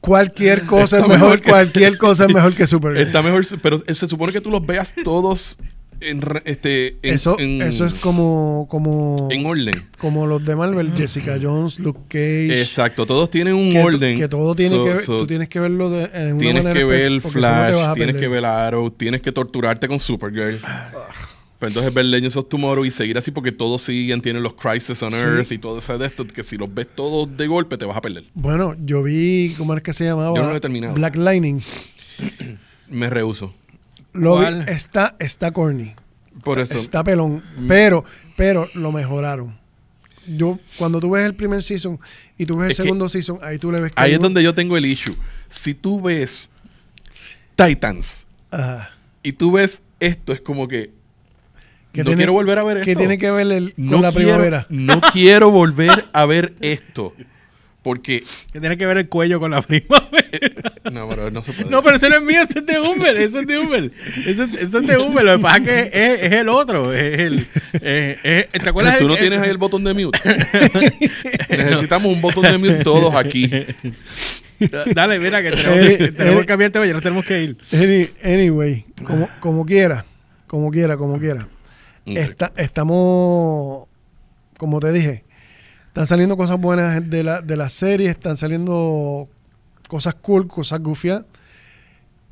[0.00, 3.06] cualquier cosa es mejor, que- cualquier cosa es mejor que Supergirl.
[3.06, 5.58] Está mejor, pero se supone que tú los veas todos
[6.00, 9.82] en, este, en, eso, en- eso es como, como, en orden.
[9.98, 12.60] como los de Marvel, Jessica Jones, Luke Cage.
[12.60, 14.18] Exacto, todos tienen un que, orden.
[14.18, 16.62] que todo tiene So- que ver, so tú tienes que verlo de, en una tienes
[16.64, 20.60] manera que ver si no Flash, tienes que ver Arrow, tienes que torturarte con Supergirl.
[21.66, 25.10] Entonces ver Legends of Tomorrow y seguir así porque todos siguen, tienen los Crisis on
[25.12, 25.18] Sí.
[25.18, 27.96] Earth y todo eso de esto, que si los ves todos de golpe te vas
[27.96, 28.24] a perder.
[28.34, 30.36] Bueno, yo vi, ¿cómo es que se llamaba?
[30.36, 30.94] Yo no lo he terminado.
[30.94, 31.60] Black Lightning.
[32.88, 33.54] Me rehuso.
[34.12, 35.92] Lo está, está corny.
[36.42, 36.76] Por eso.
[36.76, 37.42] Está pelón.
[37.68, 38.04] Pero,
[38.36, 39.58] pero lo mejoraron.
[40.26, 41.98] Yo, cuando tú ves el primer season
[42.38, 44.18] y tú ves el Es que segundo season, ahí tú le ves que Ahí es
[44.18, 45.14] un- donde yo tengo el issue.
[45.50, 46.50] Si tú ves
[47.54, 48.90] Titans Ajá.
[49.22, 50.90] y tú ves esto, es como Que
[52.02, 52.84] no tiene- quiero volver a ver esto.
[52.86, 54.66] que tiene que ver el- con no la quiero- primavera.
[54.70, 57.14] No quiero volver a ver esto.
[57.82, 58.24] Porque.
[58.52, 60.72] Que tiene que ver el cuello con la primavera.
[60.90, 61.70] No, pero no se puede.
[61.70, 63.92] No, pero ese no es mío, ese es de Hummel, ese es de Hummel.
[64.26, 66.92] Ese, es- ese es de Hummel, lo que pasa es que es, es el otro.
[66.92, 68.98] Es el, es- es- ¿Te acuerdas?
[68.98, 70.18] Tú el- no tienes ahí el botón de mute.
[71.48, 73.48] Necesitamos un botón de mute todos aquí.
[74.94, 76.40] Dale, mira, que tenemos, Eh, que, tenemos eh.
[76.42, 77.56] que cambiar el tema, ya nos tenemos que ir.
[77.72, 80.04] Any- anyway, como, como quiera,
[80.46, 81.46] como quiera, como quiera.
[82.06, 83.88] Estamos,
[84.58, 85.24] como te dije,
[85.88, 89.28] están saliendo cosas buenas de la, de serie, están saliendo
[89.88, 91.24] cosas cool, cosas gufias.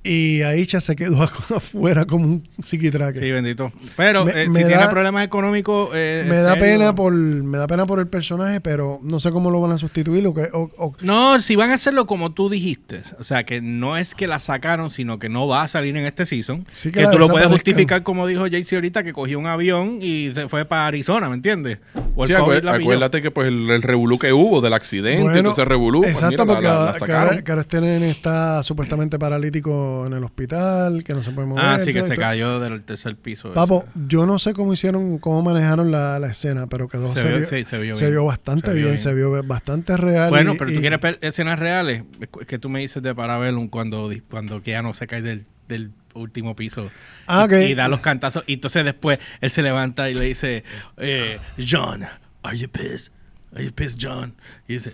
[0.07, 1.23] Y Aicha se quedó
[1.57, 3.21] afuera como un psiquitraque.
[3.21, 3.73] Sí, bendito.
[3.97, 5.89] Pero Me- eh, me si tiene da- problemas económicos.
[5.95, 9.51] eh, me da pena por me da pena por el personaje, pero no sé cómo
[9.51, 12.51] lo van a sustituir o que- o- o- No, si van a hacerlo como tú
[12.51, 13.01] dijiste.
[13.19, 16.05] O sea, que no es que la sacaron, sino que no va a salir en
[16.05, 16.67] este season.
[16.73, 20.01] Sí que que tú lo puedes justificar, como dijo JC ahorita, que cogió un avión
[20.03, 21.79] y se fue para Arizona, ¿me entiendes?
[22.15, 22.85] O el Sí, COVID acuer- la pilló.
[22.85, 26.31] acuérdate que pues el, el revolú que hubo del accidente, Bueno, entonces revolú, pues, Exacto,
[26.31, 27.23] mira, la- porque la- la ahora- que, sacaron.
[27.29, 31.47] ahora, que ahora este nene está supuestamente paralítico en el hospital, que no se puede
[31.49, 31.65] mover.
[31.65, 33.53] Ah, sí, que se cayó del tercer piso.
[33.55, 37.29] Papo, yo no sé cómo hicieron, cómo manejaron la, la escena, pero quedó Se se,
[37.29, 38.13] vio- vio, sí, se vio se bien.
[38.15, 38.99] vio bastante bien, bien.
[38.99, 40.31] se vio bastante real.
[40.31, 42.03] Bueno, y- pero y- tú quieres ver escenas reales.
[42.21, 46.55] Es que tú me dices de Parabellum cuando, cuando Keanu se cae del, del último
[46.55, 46.91] piso
[47.27, 48.45] Ah, y, y da los cantazos.
[48.47, 50.65] Y entonces después él se levanta y le dice,
[50.97, 52.05] eh, John,
[52.43, 53.13] are you pissed?
[53.55, 54.35] Are you pissed, John?
[54.69, 54.93] Y dice,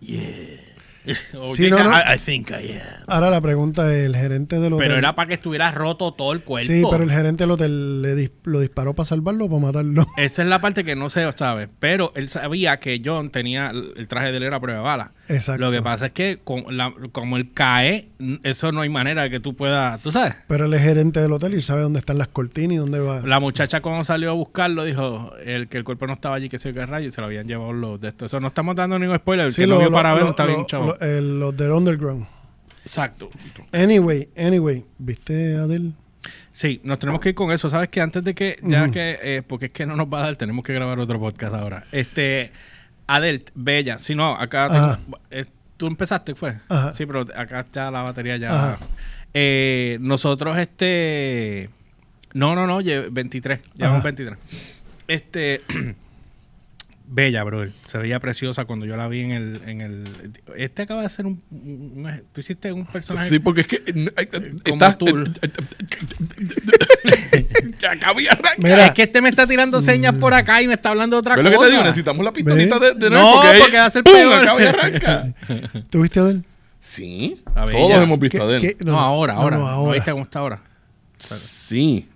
[0.00, 0.20] yeah.
[1.38, 1.96] O Sí, dice, no, no.
[1.96, 2.80] I, I think I am.
[3.06, 4.86] Ahora la pregunta es, el gerente del hotel...
[4.86, 6.66] Pero era para que estuviera roto todo el cuerpo.
[6.66, 10.06] Sí, pero el gerente del hotel le dis- lo disparó para salvarlo o para matarlo.
[10.16, 11.68] Esa es la parte que no se sabe.
[11.78, 15.12] Pero él sabía que John tenía el traje de él era a prueba de bala.
[15.28, 15.64] Exacto.
[15.64, 18.08] Lo que pasa es que con la- como él cae,
[18.42, 20.34] eso no hay manera de que tú puedas, tú sabes.
[20.46, 23.20] Pero él es gerente del hotel y sabe dónde están las cortinas y dónde va.
[23.22, 26.58] La muchacha cuando salió a buscarlo dijo el que el cuerpo no estaba allí, que
[26.58, 28.26] se qué rayo, y se lo habían llevado los de esto.
[28.26, 29.46] Eso no estamos dando ningún spoiler.
[29.46, 30.91] El Sí, que lo- no vio lo- para ver no está bien chavo.
[31.00, 32.26] El- los del underground.
[32.84, 33.30] Exacto.
[33.72, 35.94] Anyway, anyway, ¿viste Adel?
[36.52, 37.68] Sí, nos tenemos que ir con eso.
[37.70, 40.22] Sabes que antes de que, ya que, eh, porque es que no nos va a
[40.24, 41.84] dar, tenemos que grabar otro podcast ahora.
[41.92, 42.52] Este,
[43.06, 43.98] Adel, bella.
[43.98, 45.44] Si no, acá tengo- eh,
[45.76, 46.58] tú empezaste, fue.
[46.68, 46.92] Ajá.
[46.92, 48.78] Sí, pero acá está la batería ya.
[49.34, 51.70] Eh, nosotros, este,
[52.34, 54.04] no, no, no, lle- 23, llevamos Ajá.
[54.04, 54.38] 23.
[55.08, 55.62] Este,
[57.14, 57.66] bella, bro.
[57.86, 60.32] Se veía preciosa cuando yo la vi en el, en el.
[60.56, 63.28] Este acaba de ser un, un- un- tú hiciste un personaje.
[63.28, 64.26] Sí, porque es que eh, eh,
[64.68, 65.06] Como está- tú.
[68.18, 68.54] y arranca.
[68.58, 68.86] Mira.
[68.86, 71.36] es que este me está tirando señas por acá y me está hablando de otra
[71.36, 71.54] ¿Ves cosa.
[71.54, 71.82] lo que te digo?
[71.84, 74.12] Necesitamos la pistolita de, de No, porque, porque va a ser ¡pum!
[74.14, 74.42] peor.
[74.42, 75.34] acaba y arranca.
[75.90, 76.44] ¿Tú viste Adel?
[76.80, 78.02] Sí, A ver, todos ya.
[78.02, 78.60] hemos visto ¿Qué- a él.
[78.60, 79.56] qué- No, ahora, no, ahora.
[79.56, 79.94] no, ¿No ahora.
[79.94, 80.60] viste cómo está ahora?
[81.18, 82.08] Sí,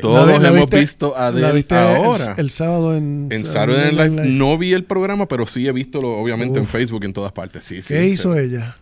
[0.00, 2.34] Todos La vi- la hemos viste- visto a la Adele viste el- ahora.
[2.38, 3.28] El, sábado en...
[3.30, 6.66] en Saturday Night Live no vi el programa, pero sí he visto, lo, obviamente, en.
[6.66, 7.64] Facebook en todas partes.
[7.64, 8.06] Sí, sí, ¿Qué sí.
[8.14, 8.76] hizo ella?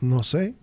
[0.00, 0.54] No sé.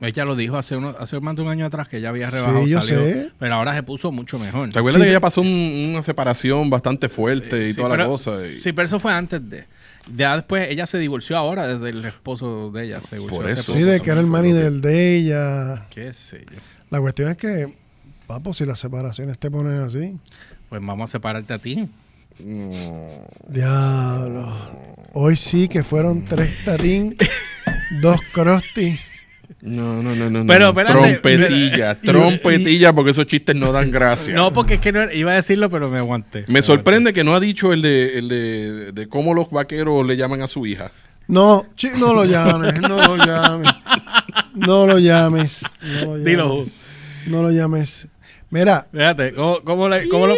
[0.00, 2.64] Ella lo dijo hace, uno, hace más de un año atrás que ya había rebajado,
[2.66, 3.30] Sí, yo salió, sé.
[3.38, 4.70] pero ahora se puso mucho mejor.
[4.72, 7.96] ¿Te acuerdas Sí, de que ella pasó un- una separación bastante fuerte y Sí, toda
[7.96, 8.32] la cosa?
[8.44, 9.64] y- Sí, pero eso fue antes de.
[10.16, 13.00] Ya después ella se divorció ahora desde el esposo de ella.
[13.00, 13.72] Se divorció Por eso.
[13.72, 15.86] Sí, de que era el que- del de ella.
[15.90, 16.58] Qué sé yo.
[16.90, 17.72] La cuestión es que,
[18.26, 20.16] papo, si las separaciones te ponen así,
[20.68, 21.88] Pues vamos a separarte a ti.
[23.48, 24.48] diablo.
[25.14, 27.16] Hoy sí que fueron tres tatín,
[28.00, 28.98] dos crusty.
[29.60, 30.46] No, no, no, no.
[30.46, 30.80] Pero, no.
[30.80, 34.34] espérate, trompetilla, y- trompetilla, porque esos chistes no dan gracia.
[34.34, 36.44] No, porque es que no, iba a decirlo, pero me aguanté.
[36.48, 40.16] Me sorprende que no ha dicho el de, el de, de cómo los vaqueros le
[40.16, 40.90] llaman a su hija.
[41.28, 41.64] No,
[41.98, 43.70] no lo llames, no lo llames.
[44.54, 45.62] No lo llames.
[45.84, 46.24] No lo llames.
[46.24, 46.64] Dilo.
[47.26, 48.06] No lo llames.
[48.50, 50.34] Mira, Fíjate, ¿cómo, cómo, le- cómo lo.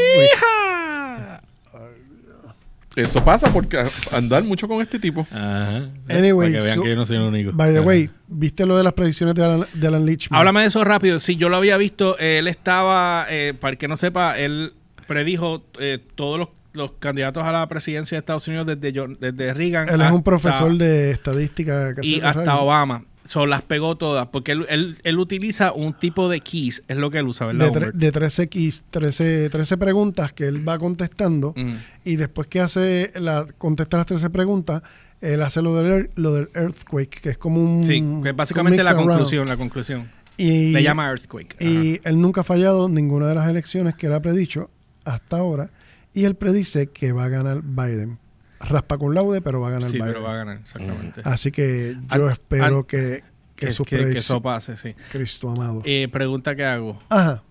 [2.97, 5.27] Eso pasa porque andar mucho con este tipo.
[5.33, 5.89] Ajá.
[6.09, 7.51] Anyway, Para que vean so- que yo no soy el único.
[7.53, 7.87] by the Ajá.
[7.89, 10.39] way, ¿viste lo de las predicciones de Alan, de Alan Lichman?
[10.39, 11.19] Háblame de eso rápido.
[11.19, 14.75] Si yo lo había visto, él estaba, eh, para el que no sepa, él
[15.09, 19.53] predijo eh, todos los, los candidatos a la presidencia de Estados Unidos desde, John- desde
[19.55, 19.89] Reagan.
[19.89, 21.97] Él es un profesor de estadística.
[21.97, 22.61] que Y hasta radio.
[22.63, 23.05] Obama.
[23.25, 24.27] So, las pegó todas.
[24.29, 26.83] Porque él, él, él utiliza un tipo de keys.
[26.89, 27.73] Es lo que él usa, ¿verdad?
[27.73, 31.75] de, tre- de 13, keys, 13, 13 preguntas que él va contestando Mm.
[32.05, 34.83] y después que hace la contesta las 13 preguntas,
[35.21, 38.83] él hace lo del, lo del earthquake, que es como un Sí, que es básicamente
[38.83, 39.09] la around.
[39.09, 40.11] conclusión, la conclusión.
[40.37, 41.55] Y, Le llama Earthquake.
[41.61, 41.65] Ajá.
[41.71, 44.69] y él nunca ha fallado ninguna de las elecciones que él ha predicho
[45.05, 45.71] hasta ahora
[46.13, 48.19] y él predice que va a ganar Biden.
[48.65, 50.09] Raspa con laude, pero va a ganar Sí, Biden.
[50.09, 51.21] pero va a ganar, exactamente.
[51.25, 53.23] Así que yo espero que,
[53.57, 54.95] que, que, que- eso pase, sí.
[55.13, 55.83] Cristo amado.
[55.85, 56.99] Eh, pregunta que hago.
[57.09, 57.43] Ajá.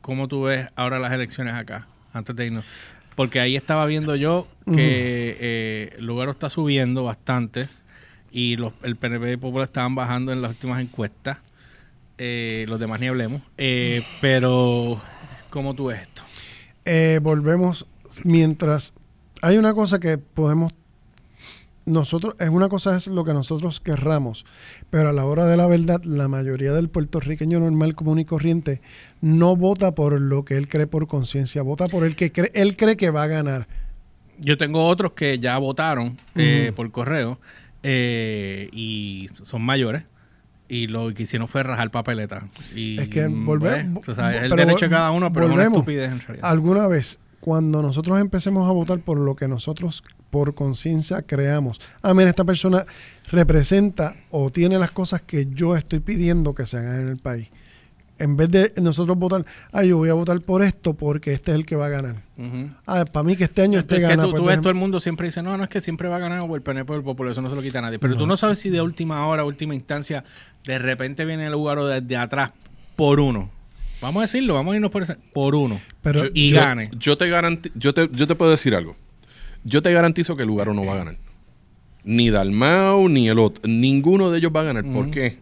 [0.00, 1.86] ¿Cómo tú ves ahora las elecciones acá?
[2.12, 2.64] Antes de irnos.
[3.14, 7.68] Porque ahí estaba viendo yo que eh, el lugar está subiendo bastante
[8.30, 11.38] y los, el PNP y Popular estaban bajando en las últimas encuestas.
[12.16, 13.42] Eh, los demás ni hablemos.
[13.58, 15.00] Eh, pero,
[15.50, 16.22] ¿cómo tú ves esto?
[17.22, 17.86] Volvemos
[18.24, 18.94] mientras
[19.42, 20.72] hay una cosa que podemos
[21.86, 24.44] nosotros es una cosa es lo que nosotros querramos
[24.90, 28.82] pero a la hora de la verdad la mayoría del puertorriqueño normal común y corriente
[29.22, 32.76] no vota por lo que él cree por conciencia vota por el que cree, él
[32.76, 33.66] cree que va a ganar
[34.38, 37.38] Yo tengo otros que ya votaron eh, por correo
[37.82, 40.02] eh, y son mayores.
[40.68, 42.46] Y lo que hicieron fue rajar papeleta.
[42.74, 45.52] Y, Es que volvemos- pues, o sea, es el derecho de cada uno, pero es
[45.52, 45.78] una volvemos.
[45.78, 46.50] estupidez en realidad.
[46.50, 47.18] alguna vez
[47.48, 51.80] cuando nosotros empecemos a votar por lo que nosotros por conciencia creamos.
[52.02, 52.84] Ah mira esta persona
[53.30, 57.48] representa o tiene las cosas que yo estoy pidiendo que se hagan en el país.
[58.18, 61.54] En vez de nosotros votar ah yo voy a votar por esto porque este es
[61.54, 62.16] el que va a ganar
[62.86, 64.74] ah para mí que este año este es que tú, pues tú ves todo el
[64.74, 66.96] mundo siempre dice, no, no es que siempre va a ganar o el PNP o
[66.96, 67.98] el Popular, eso no se lo quita a nadie.
[67.98, 68.36] Pero tú no.
[68.36, 70.22] sabes si de última hora, última instancia,
[70.66, 72.50] de repente viene el lugar o desde atrás
[72.94, 73.48] por uno.
[74.00, 75.80] Vamos a decirlo, vamos a irnos por ese, por uno.
[76.02, 76.90] Pero Yo- y yo, gane.
[76.98, 78.96] Yo te, garanti- yo, te, yo te puedo decir algo.
[79.64, 81.16] Yo te garantizo que el lugar no va a ganar.
[82.04, 83.62] Ni Dalmau, ni el otro.
[83.68, 84.84] Ninguno de ellos va a ganar.
[84.84, 85.38] ¿Por qué?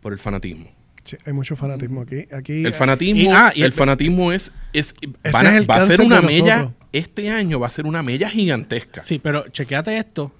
[0.00, 0.70] Por el fanatismo.
[1.04, 4.50] Sí, hay mucho fanatismo aquí aquí El fanatismo, y- ah, y el el- fanatismo es,
[4.72, 4.94] es
[5.32, 9.02] van va a ser una mella, este año va a ser una mella gigantesca.
[9.02, 10.32] Sí, pero chequeate esto.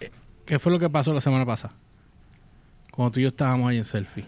[0.00, 0.10] Eh,
[0.44, 1.74] ¿Qué fue lo que pasó la semana pasada?
[2.90, 4.26] Cuando tú y yo estábamos ahí en selfie.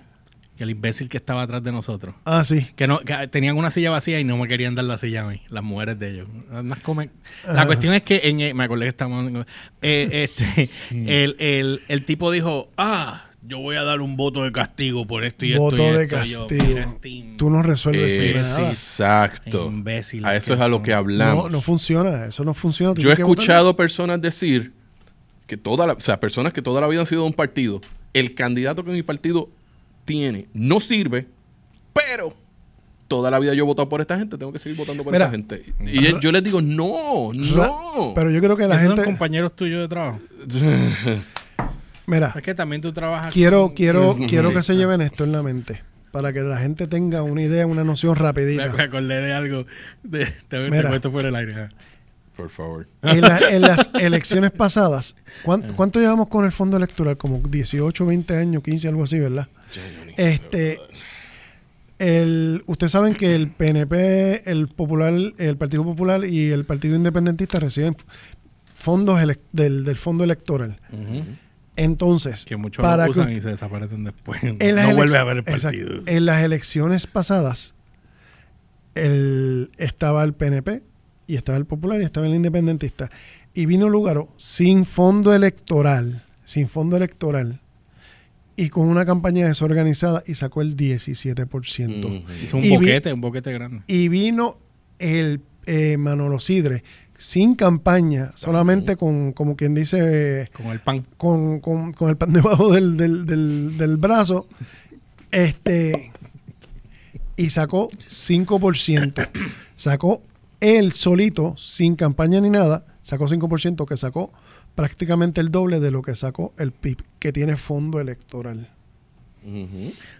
[0.59, 2.14] Y el imbécil que estaba atrás de nosotros.
[2.25, 4.99] ah sí Que, no, que tenían una silla vacía y no me querían dar la
[4.99, 6.29] silla a mí, las mujeres de ellos.
[6.85, 7.11] Comen-
[7.47, 9.47] La cuestión es que, en- me acordé que estamos...
[9.83, 14.53] eh, este, el, el, el tipo dijo, ah, yo voy a dar un voto de
[14.53, 16.17] castigo por esto y voto esto y de esto.
[16.25, 19.67] Y yo, castigo "Mira, Steam, tú no resuelves Eh, nada Exacto.
[19.67, 21.45] Imbéciles A eso es a lo que hablamos.
[21.45, 23.40] no, no funciona eso no funciona Yo he que votar.
[23.43, 24.73] escuchado personas decir
[25.49, 27.81] que toda la, o sea, personas que toda la vida han sido de un partido,
[28.14, 29.51] el candidato que mi partido
[30.05, 31.27] tiene no sirve,
[31.93, 32.35] pero
[33.09, 35.27] toda la vida yo he votado por esta gente, tengo que seguir votando por Mira,
[35.27, 35.62] esa gente.
[35.87, 38.12] Y yo, yo les digo, no, no.
[38.14, 40.21] pero yo creo que la ¿Esos gente son compañeros tuyos de trabajo?
[42.07, 45.33] mira Es que también tú trabajas quiero con- quiero quiero que se lleven esto en
[45.33, 45.81] la mente
[46.12, 49.67] para que la gente tenga una idea una noción rapidita me acordé de algo.
[50.03, 50.88] De, te, te Mira.
[50.88, 51.55] cuento fuera del aire.
[51.57, 51.69] ah.
[52.37, 52.87] Por favor.
[53.03, 55.73] en, la- en las elecciones pasadas ¿cuán- Eh.
[55.77, 57.16] ¿cuánto llevamos con el fondo electoral?
[57.16, 59.49] como 18 20 años 15 algo así ¿verdad?
[60.16, 60.79] Este,
[61.99, 67.59] el, ustedes saben que el PNP, el Popular, el Partido Popular y el Partido Independentista
[67.61, 67.97] reciben
[68.75, 69.20] fondos
[69.53, 70.79] del, del fondo electoral.
[71.77, 74.42] Entonces, Que muchos para lo que usan y se desaparecen después.
[74.44, 75.79] en no vuelve a ver el Exacto.
[75.79, 76.03] partido.
[76.07, 77.75] En las elecciones pasadas,
[78.94, 80.83] el, estaba el PNP
[81.27, 83.11] y estaba el Popular y estaba el Independentista.
[83.55, 87.61] Y vino Lugaro sin fondo electoral, sin fondo electoral,
[88.57, 92.05] y con una campaña desorganizada y sacó el 17%.
[92.05, 92.33] Ujú.
[92.45, 93.83] Hizo un Y vi- boquete, un boquete grande.
[93.87, 94.59] Y vino
[94.99, 96.85] el eh, Manolo Sidre
[97.17, 101.07] sin campaña, solamente con, como quien dice, Con el pan.
[101.17, 104.47] con, con- con el pan debajo del, del, del- del brazo,
[105.31, 106.11] este,
[107.37, 109.29] y sacó 5%.
[109.77, 110.23] Sacó
[110.64, 114.33] él solito, sin campaña ni nada, sacó 5%, que sacó
[114.74, 118.70] prácticamente el doble de lo que sacó el PIB, que tiene fondo electoral.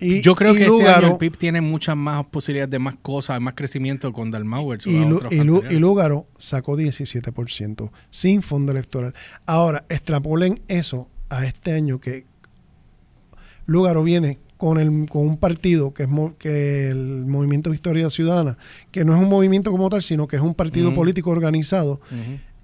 [0.01, 2.79] Y, Yo creo y que este Lugaro- año el PIB tiene muchas más posibilidades de
[2.79, 9.15] más cosas, más crecimiento con Dalmau versus y, y Lugaro sacó 17% sin fondo electoral.
[9.47, 12.27] Ahora, extrapolen eso a este año que
[13.67, 18.57] Lugaro viene con, el, con un partido que es mo- que el Movimiento Victoria Ciudadana,
[18.91, 22.01] que no es un movimiento como tal, sino que es un partido político organizado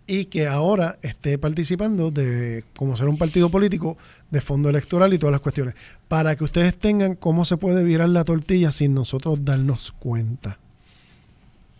[0.06, 3.98] y que ahora esté participando de como ser un partido político
[4.30, 5.74] de fondo electoral y todas las cuestiones.
[6.08, 10.58] Para que ustedes tengan cómo se puede virar la tortilla sin nosotros darnos cuenta.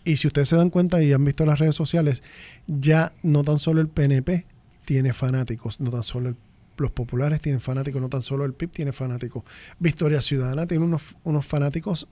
[0.05, 2.23] Y si ustedes se dan cuenta y han visto las redes sociales
[2.67, 4.45] ya no tan solo el PNP
[4.85, 6.37] tiene fanáticos no tan solo el-
[6.81, 9.45] los populares tienen fanáticos no tan solo el PIB tiene fanáticos
[9.79, 12.09] Victoria Ciudadana tiene unos, unos fanáticos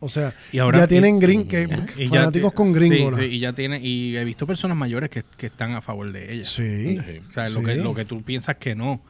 [0.00, 2.88] o sea Y ahora- ya y- tienen green que Y ya fanáticos te- con sí,
[3.16, 6.34] sí, y ya tiene, y he visto personas mayores que, que están a favor de
[6.34, 6.44] ella.
[6.44, 9.00] sí, O sea, lo, que, lo que tú piensas que no,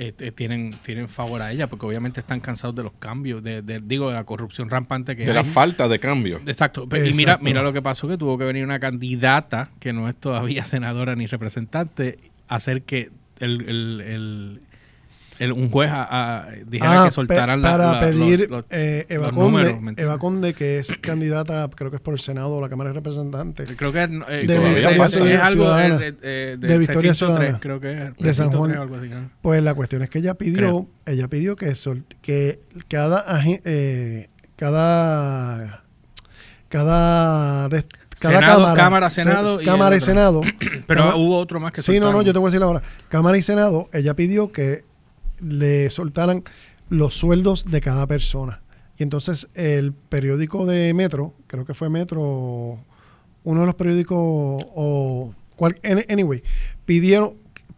[0.00, 3.62] eh, eh, tienen, tienen favor a ella, porque obviamente están cansados de los cambios, de,
[3.62, 5.34] de- digo, de la corrupción rampante que De hay.
[5.34, 6.40] la falta de cambio.
[6.46, 6.88] Exacto.
[6.88, 7.44] Pe- Y mira, Exacto.
[7.44, 11.14] mira lo que pasó, que tuvo que venir una candidata, que no es todavía senadora
[11.16, 14.60] ni representante, a hacer que el, el- el-
[15.38, 16.08] el- un juez a-
[16.40, 19.72] a- dijera Ah, que soltaran pe- para la- pedir los- los- eh, Eva, los Conde,
[19.74, 19.94] números.
[19.98, 22.94] Eva Conde, que es candidata, creo que es por el Senado o la Cámara de
[22.94, 23.70] Representantes.
[23.76, 25.34] Creo que eh, De todavía Victoria es, Ciudadana.
[25.34, 27.60] es algo de, de, de, De Victoria Ciudadana.
[27.60, 28.16] creo que es.
[28.16, 28.70] De San Juan.
[28.70, 29.30] tres o algo así, ¿no?
[29.40, 30.88] Pues la cuestión es que ella pidió, Creo.
[31.06, 32.58] ella pidió que, sol- que
[32.88, 33.24] cada,
[33.64, 35.84] eh, cada,
[36.68, 37.68] cada,
[38.20, 40.00] cada Senado, cámara, Cámara, se- Senado y cámara y.
[40.00, 40.40] Senado.
[40.86, 42.82] Pero Cámara- hubo otro más que Sí, no, no, yo te voy a decir ahora.
[43.08, 44.84] Cámara y Senado, ella pidió que
[45.40, 46.42] le soltaran
[46.88, 48.60] los sueldos de cada persona.
[48.98, 52.78] Y entonces el periódico de Metro, creo que fue Metro,
[53.44, 54.16] uno de los periódicos,
[54.74, 56.42] o cual, any- anyway,
[56.84, 57.34] pidieron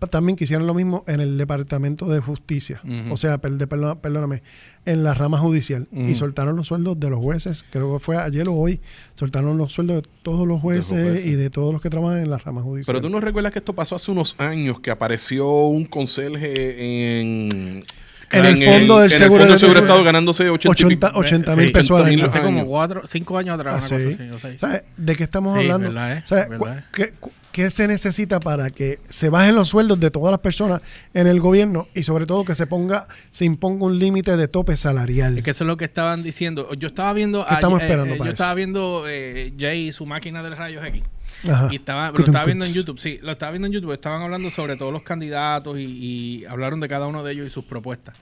[0.08, 2.80] también que hicieran lo mismo en el Departamento de Justicia.
[3.10, 4.42] O sea, per- de- perdona- perdóname,
[4.86, 5.88] en la rama judicial.
[5.92, 8.80] Y soltaron los sueldos de los jueces, creo que fue ayer o hoy,
[9.14, 11.26] soltaron los sueldos de todos los jueces, jueces.
[11.26, 12.94] y de todos los que trabajan en la rama judicial.
[12.94, 17.84] Pero tú no recuerdas que esto pasó hace unos años, que apareció un conserje en...
[18.32, 19.80] En el fondo del en Seguro el fondo de Seguro Seguro.
[19.80, 21.06] Estado ganándose 80, y pico.
[21.08, 22.28] 80, 80 Sí, mil pesos al 80 mil año.
[22.30, 24.22] Hace como cuatro, cinco años atrás, Ah, una cosa sí.
[24.22, 24.60] así, o seis.
[24.60, 24.82] ¿Sabes?
[24.96, 25.88] ¿De qué estamos Sí, hablando?
[25.88, 26.48] verdad es, ¿Sabes?
[26.48, 27.10] verdad Cu- es.
[27.52, 30.82] ¿Qué, se necesita para que se bajen los sueldos de todas las personas
[31.14, 34.76] en el gobierno y sobre todo que se ponga, se imponga un límite de tope
[34.76, 35.38] salarial?
[35.38, 36.72] Es que eso es lo que estaban diciendo.
[36.74, 37.46] Yo estaba viendo.
[37.46, 38.42] ¿Qué estamos ayer, esperando eh, para yo eso?
[38.42, 41.02] estaba viendo eh, Jay y su máquina de rayos X.
[41.48, 41.68] Ajá.
[41.70, 42.72] Y estaba, lo estaba viendo en.
[42.72, 43.92] YouTube, sí, lo estaba viendo en YouTube.
[43.92, 47.50] Estaban hablando sobre todos los candidatos y, y hablaron de cada uno de ellos y
[47.50, 48.14] sus propuestas.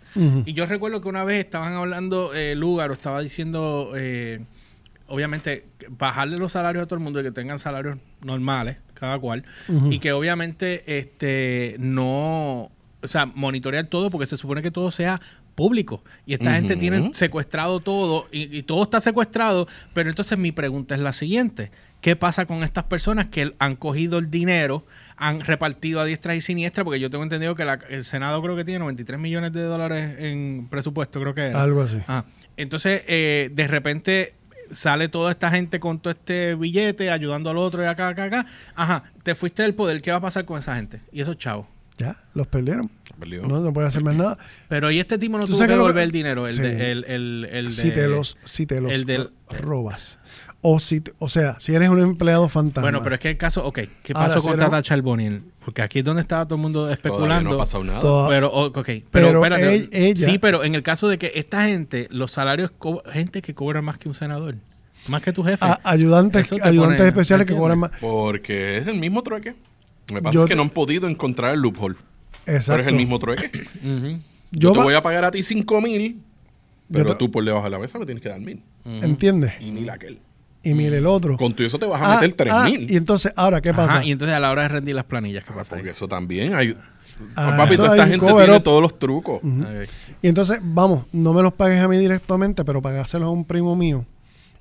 [0.44, 4.40] Y yo recuerdo que una vez estaban hablando, eh, Lugar, o estaba diciendo, eh,
[5.06, 9.44] obviamente, bajarle los salarios a todo el mundo y que tengan salarios normales, cada cual.
[9.90, 12.70] Y que obviamente este no,
[13.02, 15.16] o sea, monitorear todo porque se supone que todo sea
[15.54, 16.04] público.
[16.24, 19.66] Y esta gente tiene secuestrado todo y, y todo está secuestrado.
[19.92, 21.70] Pero entonces mi pregunta es la siguiente.
[22.00, 24.86] ¿Qué pasa con estas personas que han cogido el dinero,
[25.16, 26.84] han repartido a diestra y siniestra?
[26.84, 30.14] Porque yo tengo entendido que la- el Senado creo que tiene 93 millones de dólares
[30.20, 31.60] en presupuesto, creo que era.
[31.60, 31.98] Algo así.
[32.06, 32.24] Ah,
[32.56, 34.34] entonces, eh, de repente
[34.70, 38.46] sale toda esta gente con todo este billete, ayudando al otro y acá, acá, acá.
[38.74, 41.00] Ajá, te fuiste del poder, ¿qué va a pasar con esa gente?
[41.12, 41.66] Y esos chavos.
[41.98, 42.90] Ya, los perdieron.
[43.18, 43.42] Perdió.
[43.48, 44.38] No, no puede hacer más nada.
[44.68, 46.62] Pero y este tipo no ¿Tú tuvo que devolver que- el dinero, el Sí.
[46.62, 50.20] de, el, el, el de- si te los, si te los el del- robas.
[50.60, 52.82] O, si te- o sea, si eres un empleado fantasma.
[52.82, 55.42] Bueno, pero es que el caso, ok, ¿qué Ahora, pasó con será- Tata Charboniel?
[55.64, 57.50] Porque aquí es donde estaba todo el mundo Todavía especulando.
[57.50, 58.00] no ha pasado nada.
[58.00, 59.88] Toda- Pero, o- ok, pero, Pero espérate.
[59.92, 63.54] ella- Sí, pero en el caso de que esta gente, los salarios, co- gente que
[63.54, 64.56] cobra más que un senador,
[65.08, 65.64] más que tu jefe.
[65.64, 67.90] A- ayudantes, ayudantes pone- especiales que ¿me cobran más.
[68.00, 69.54] Porque es el mismo trueque.
[70.06, 71.94] Que pasa Yo es que te- no han podido encontrar el loophole.
[72.46, 72.72] Exacto.
[72.72, 73.50] Pero es el mismo trueque.
[73.84, 74.18] Yo,
[74.50, 76.20] Yo te va- voy a pagar a ti 5 mil,
[76.90, 78.60] pero te- tú por debajo de la mesa me tienes que dar mil.
[78.84, 79.52] ¿Entiendes?
[79.60, 80.18] Y mil aquel.
[80.70, 81.36] Y mire el otro.
[81.36, 82.90] Con todo eso te vas a Ah, meter 3 ah, mil.
[82.90, 83.94] y entonces, ahora, ¿qué pasa?
[83.98, 85.74] Ajá, y entonces a la hora de rendir las planillas, ¿qué pasa?
[85.74, 85.80] ahí?
[85.80, 86.76] Porque eso también hay.
[87.34, 88.62] Ah, Papi, toda esta gente cover tiene up.
[88.62, 89.40] todos los trucos.
[90.22, 93.74] Y entonces, vamos, no me los pagues a mí directamente, pero pagáselos a un primo
[93.74, 94.04] mío.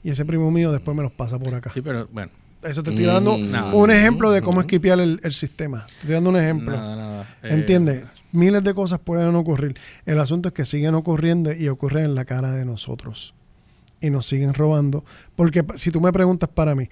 [0.03, 1.69] Y ese primo mío después me los pasa por acá.
[1.71, 2.31] Sí, pero bueno.
[2.63, 3.51] Eso te estoy dando Mm.
[3.51, 3.73] Nada.
[3.75, 5.81] un ejemplo de cómo esquipear el, el sistema.
[5.81, 6.75] Te estoy dando un ejemplo.
[6.75, 7.35] Nada, nada.
[7.43, 8.03] Eh, ¿Entiendes?
[8.31, 9.75] Miles de cosas pueden ocurrir.
[10.07, 13.35] El asunto es que siguen ocurriendo y ocurren en la cara de nosotros.
[14.01, 15.03] Y nos siguen robando.
[15.35, 16.89] Porque si tú me preguntas para mí,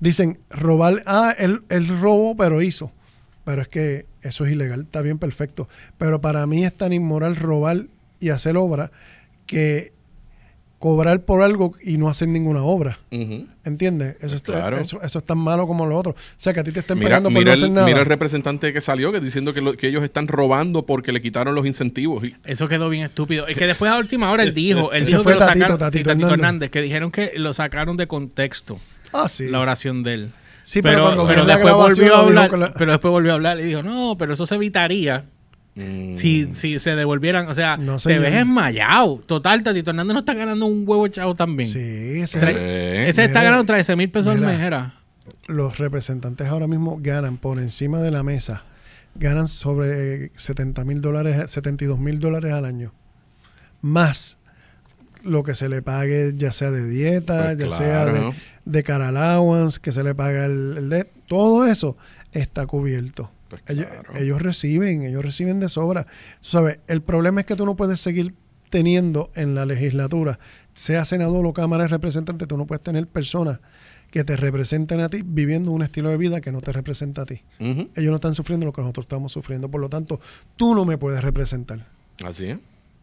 [0.00, 2.92] dicen robar, ah, él, él robó, pero hizo.
[3.44, 5.68] Pero es que eso es ilegal, está bien, perfecto.
[5.98, 7.86] Pero para mí es tan inmoral robar
[8.18, 8.90] y hacer obra
[9.46, 9.92] que
[10.78, 12.98] cobrar por algo y no hacer ninguna obra.
[13.10, 13.46] Ujú.
[13.64, 14.16] ¿Entiendes?
[14.20, 14.76] Eso, es- Claro.
[14.78, 16.12] eso, eso es tan malo como lo otro.
[16.12, 17.86] O sea, que a ti te estén pegando por mira no el, hacer nada.
[17.86, 21.22] mira el representante que salió que diciendo que, lo- que ellos están robando porque le
[21.22, 22.24] quitaron los incentivos.
[22.24, 23.46] Y- Eso quedó bien estúpido.
[23.46, 25.98] Es que después a última hora él dijo, él dijo fue que lo sacaron, Tatito
[25.98, 26.32] sí, Tatito Hernández.
[26.44, 28.78] Hernández, que dijeron que lo sacaron de contexto
[29.12, 29.46] ah, sí.
[29.48, 30.30] la oración de él.
[30.62, 33.62] Sí, pero, cuando pero después volvió a hablar, la- pero después volvió a hablar y
[33.62, 35.24] dijo, no, pero eso se evitaría
[35.76, 36.16] Mm.
[36.16, 39.18] si, si se devolvieran, o sea, No, te ves enmayado.
[39.26, 41.68] Total, Tatito Hernández no está ganando un huevo chavo también.
[41.68, 44.94] Sí, ese- Tra- Eh, Ese está ganando 13 mil pesos al mes, era.
[45.48, 48.64] los representantes ahora mismo ganan por encima de la mesa,
[49.16, 52.92] ganan sobre 70 mil dólares, 72 mil dólares al año.
[53.82, 54.38] Más
[55.22, 58.34] lo que se le pague, ya sea de dieta, Pues ya sea de, claro.
[58.64, 61.96] de car allowance, que se le paga el, el de- todo eso
[62.32, 63.30] está cubierto.
[63.48, 64.16] Pues Ellos, claro.
[64.16, 66.04] ellos reciben, ellos reciben de sobra.
[66.40, 68.34] Tú sabes, el problema es que tú no puedes seguir
[68.70, 70.38] teniendo en la legislatura,
[70.74, 73.60] sea senador o cámara de representantes, tú no puedes tener personas
[74.10, 77.26] que te representen a ti viviendo un estilo de vida que no te representa a
[77.26, 77.42] ti.
[77.58, 80.20] Ellos no están sufriendo lo que nosotros estamos sufriendo, por lo tanto,
[80.56, 81.86] tú no me puedes representar.
[82.24, 82.58] Así es.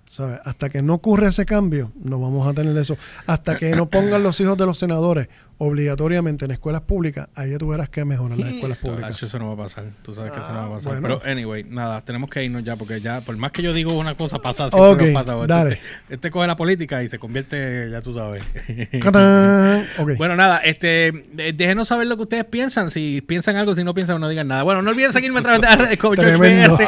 [0.08, 0.40] ¿Sabes?
[0.44, 2.98] Hasta que no ocurra ese cambio, no vamos a tener eso.
[3.26, 5.28] Hasta que no pongan los hijos de los senadores
[5.64, 9.22] obligatoriamente en escuelas públicas, ahí ya tú verás que mejoran las escuelas públicas.
[9.24, 9.86] Eso no va a pasar.
[10.04, 11.00] Tú sabes que eso no va a Ah, pasar.
[11.00, 11.20] bueno.
[11.20, 14.16] Pero, anyway, nada, tenemos que irnos ya porque ya, por más que yo digo una
[14.16, 14.70] cosa, pasa.
[14.70, 15.34] Siempre nos pasa.
[15.42, 15.80] Este- dale.
[16.10, 18.44] Este, coge la política y se convierte, ya tú sabes.
[19.02, 19.86] ¡Catán!
[20.00, 20.12] Ok.
[20.18, 21.08] Bueno, nada, este,
[21.38, 22.92] eh, déjenos saber lo que ustedes piensan.
[22.92, 24.64] Si piensan algo, si no piensan, no digan nada.
[24.64, 26.78] Bueno, no olviden seguirme a través de las redes como Tremendo.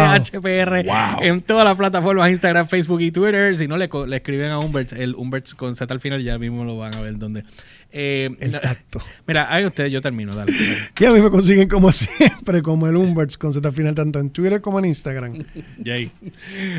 [0.00, 1.22] Wow.
[1.22, 3.56] en todas las plataformas, Instagram, Facebook y Twitter.
[3.56, 6.64] Si no, le, le escriben a Humbert, el Humbert con Z al final, ya mismo
[6.64, 7.44] lo van a ver donde.
[7.92, 9.00] Eh, el no- tacto.
[9.26, 10.52] mira, ahí ustedes, yo termino, dale.
[11.00, 14.20] Y a mí me consiguen como siempre, como el Umberts con Z al final, tanto
[14.20, 15.38] en Twitter como en Instagram.
[15.84, 16.12] Jay.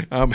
[0.10, 0.32] Um,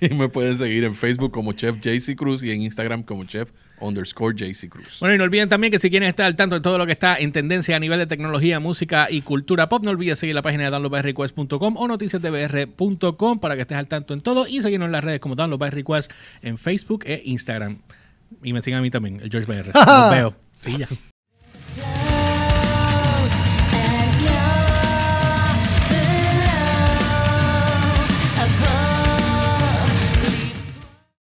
[0.00, 3.50] y me pueden seguir en Facebook como Chef JC Cruz y en Instagram como Chef
[3.80, 4.98] underscore JC Cruz.
[5.00, 6.92] Bueno, y no olviden también que si quieren estar al tanto de todo lo que
[6.92, 10.42] está en tendencia a nivel de tecnología, música y cultura pop, no olvides seguir la
[10.42, 14.92] página de downloadbyrequest.com o noticiasdbr.com para que estés al tanto en todo y seguirnos en
[14.92, 16.12] las redes como Download by Request
[16.42, 17.78] en Facebook e Instagram.
[18.42, 19.72] Y me sigan a mí también, el George BR.
[19.74, 20.34] Los veo.
[20.52, 20.88] Sí, ya.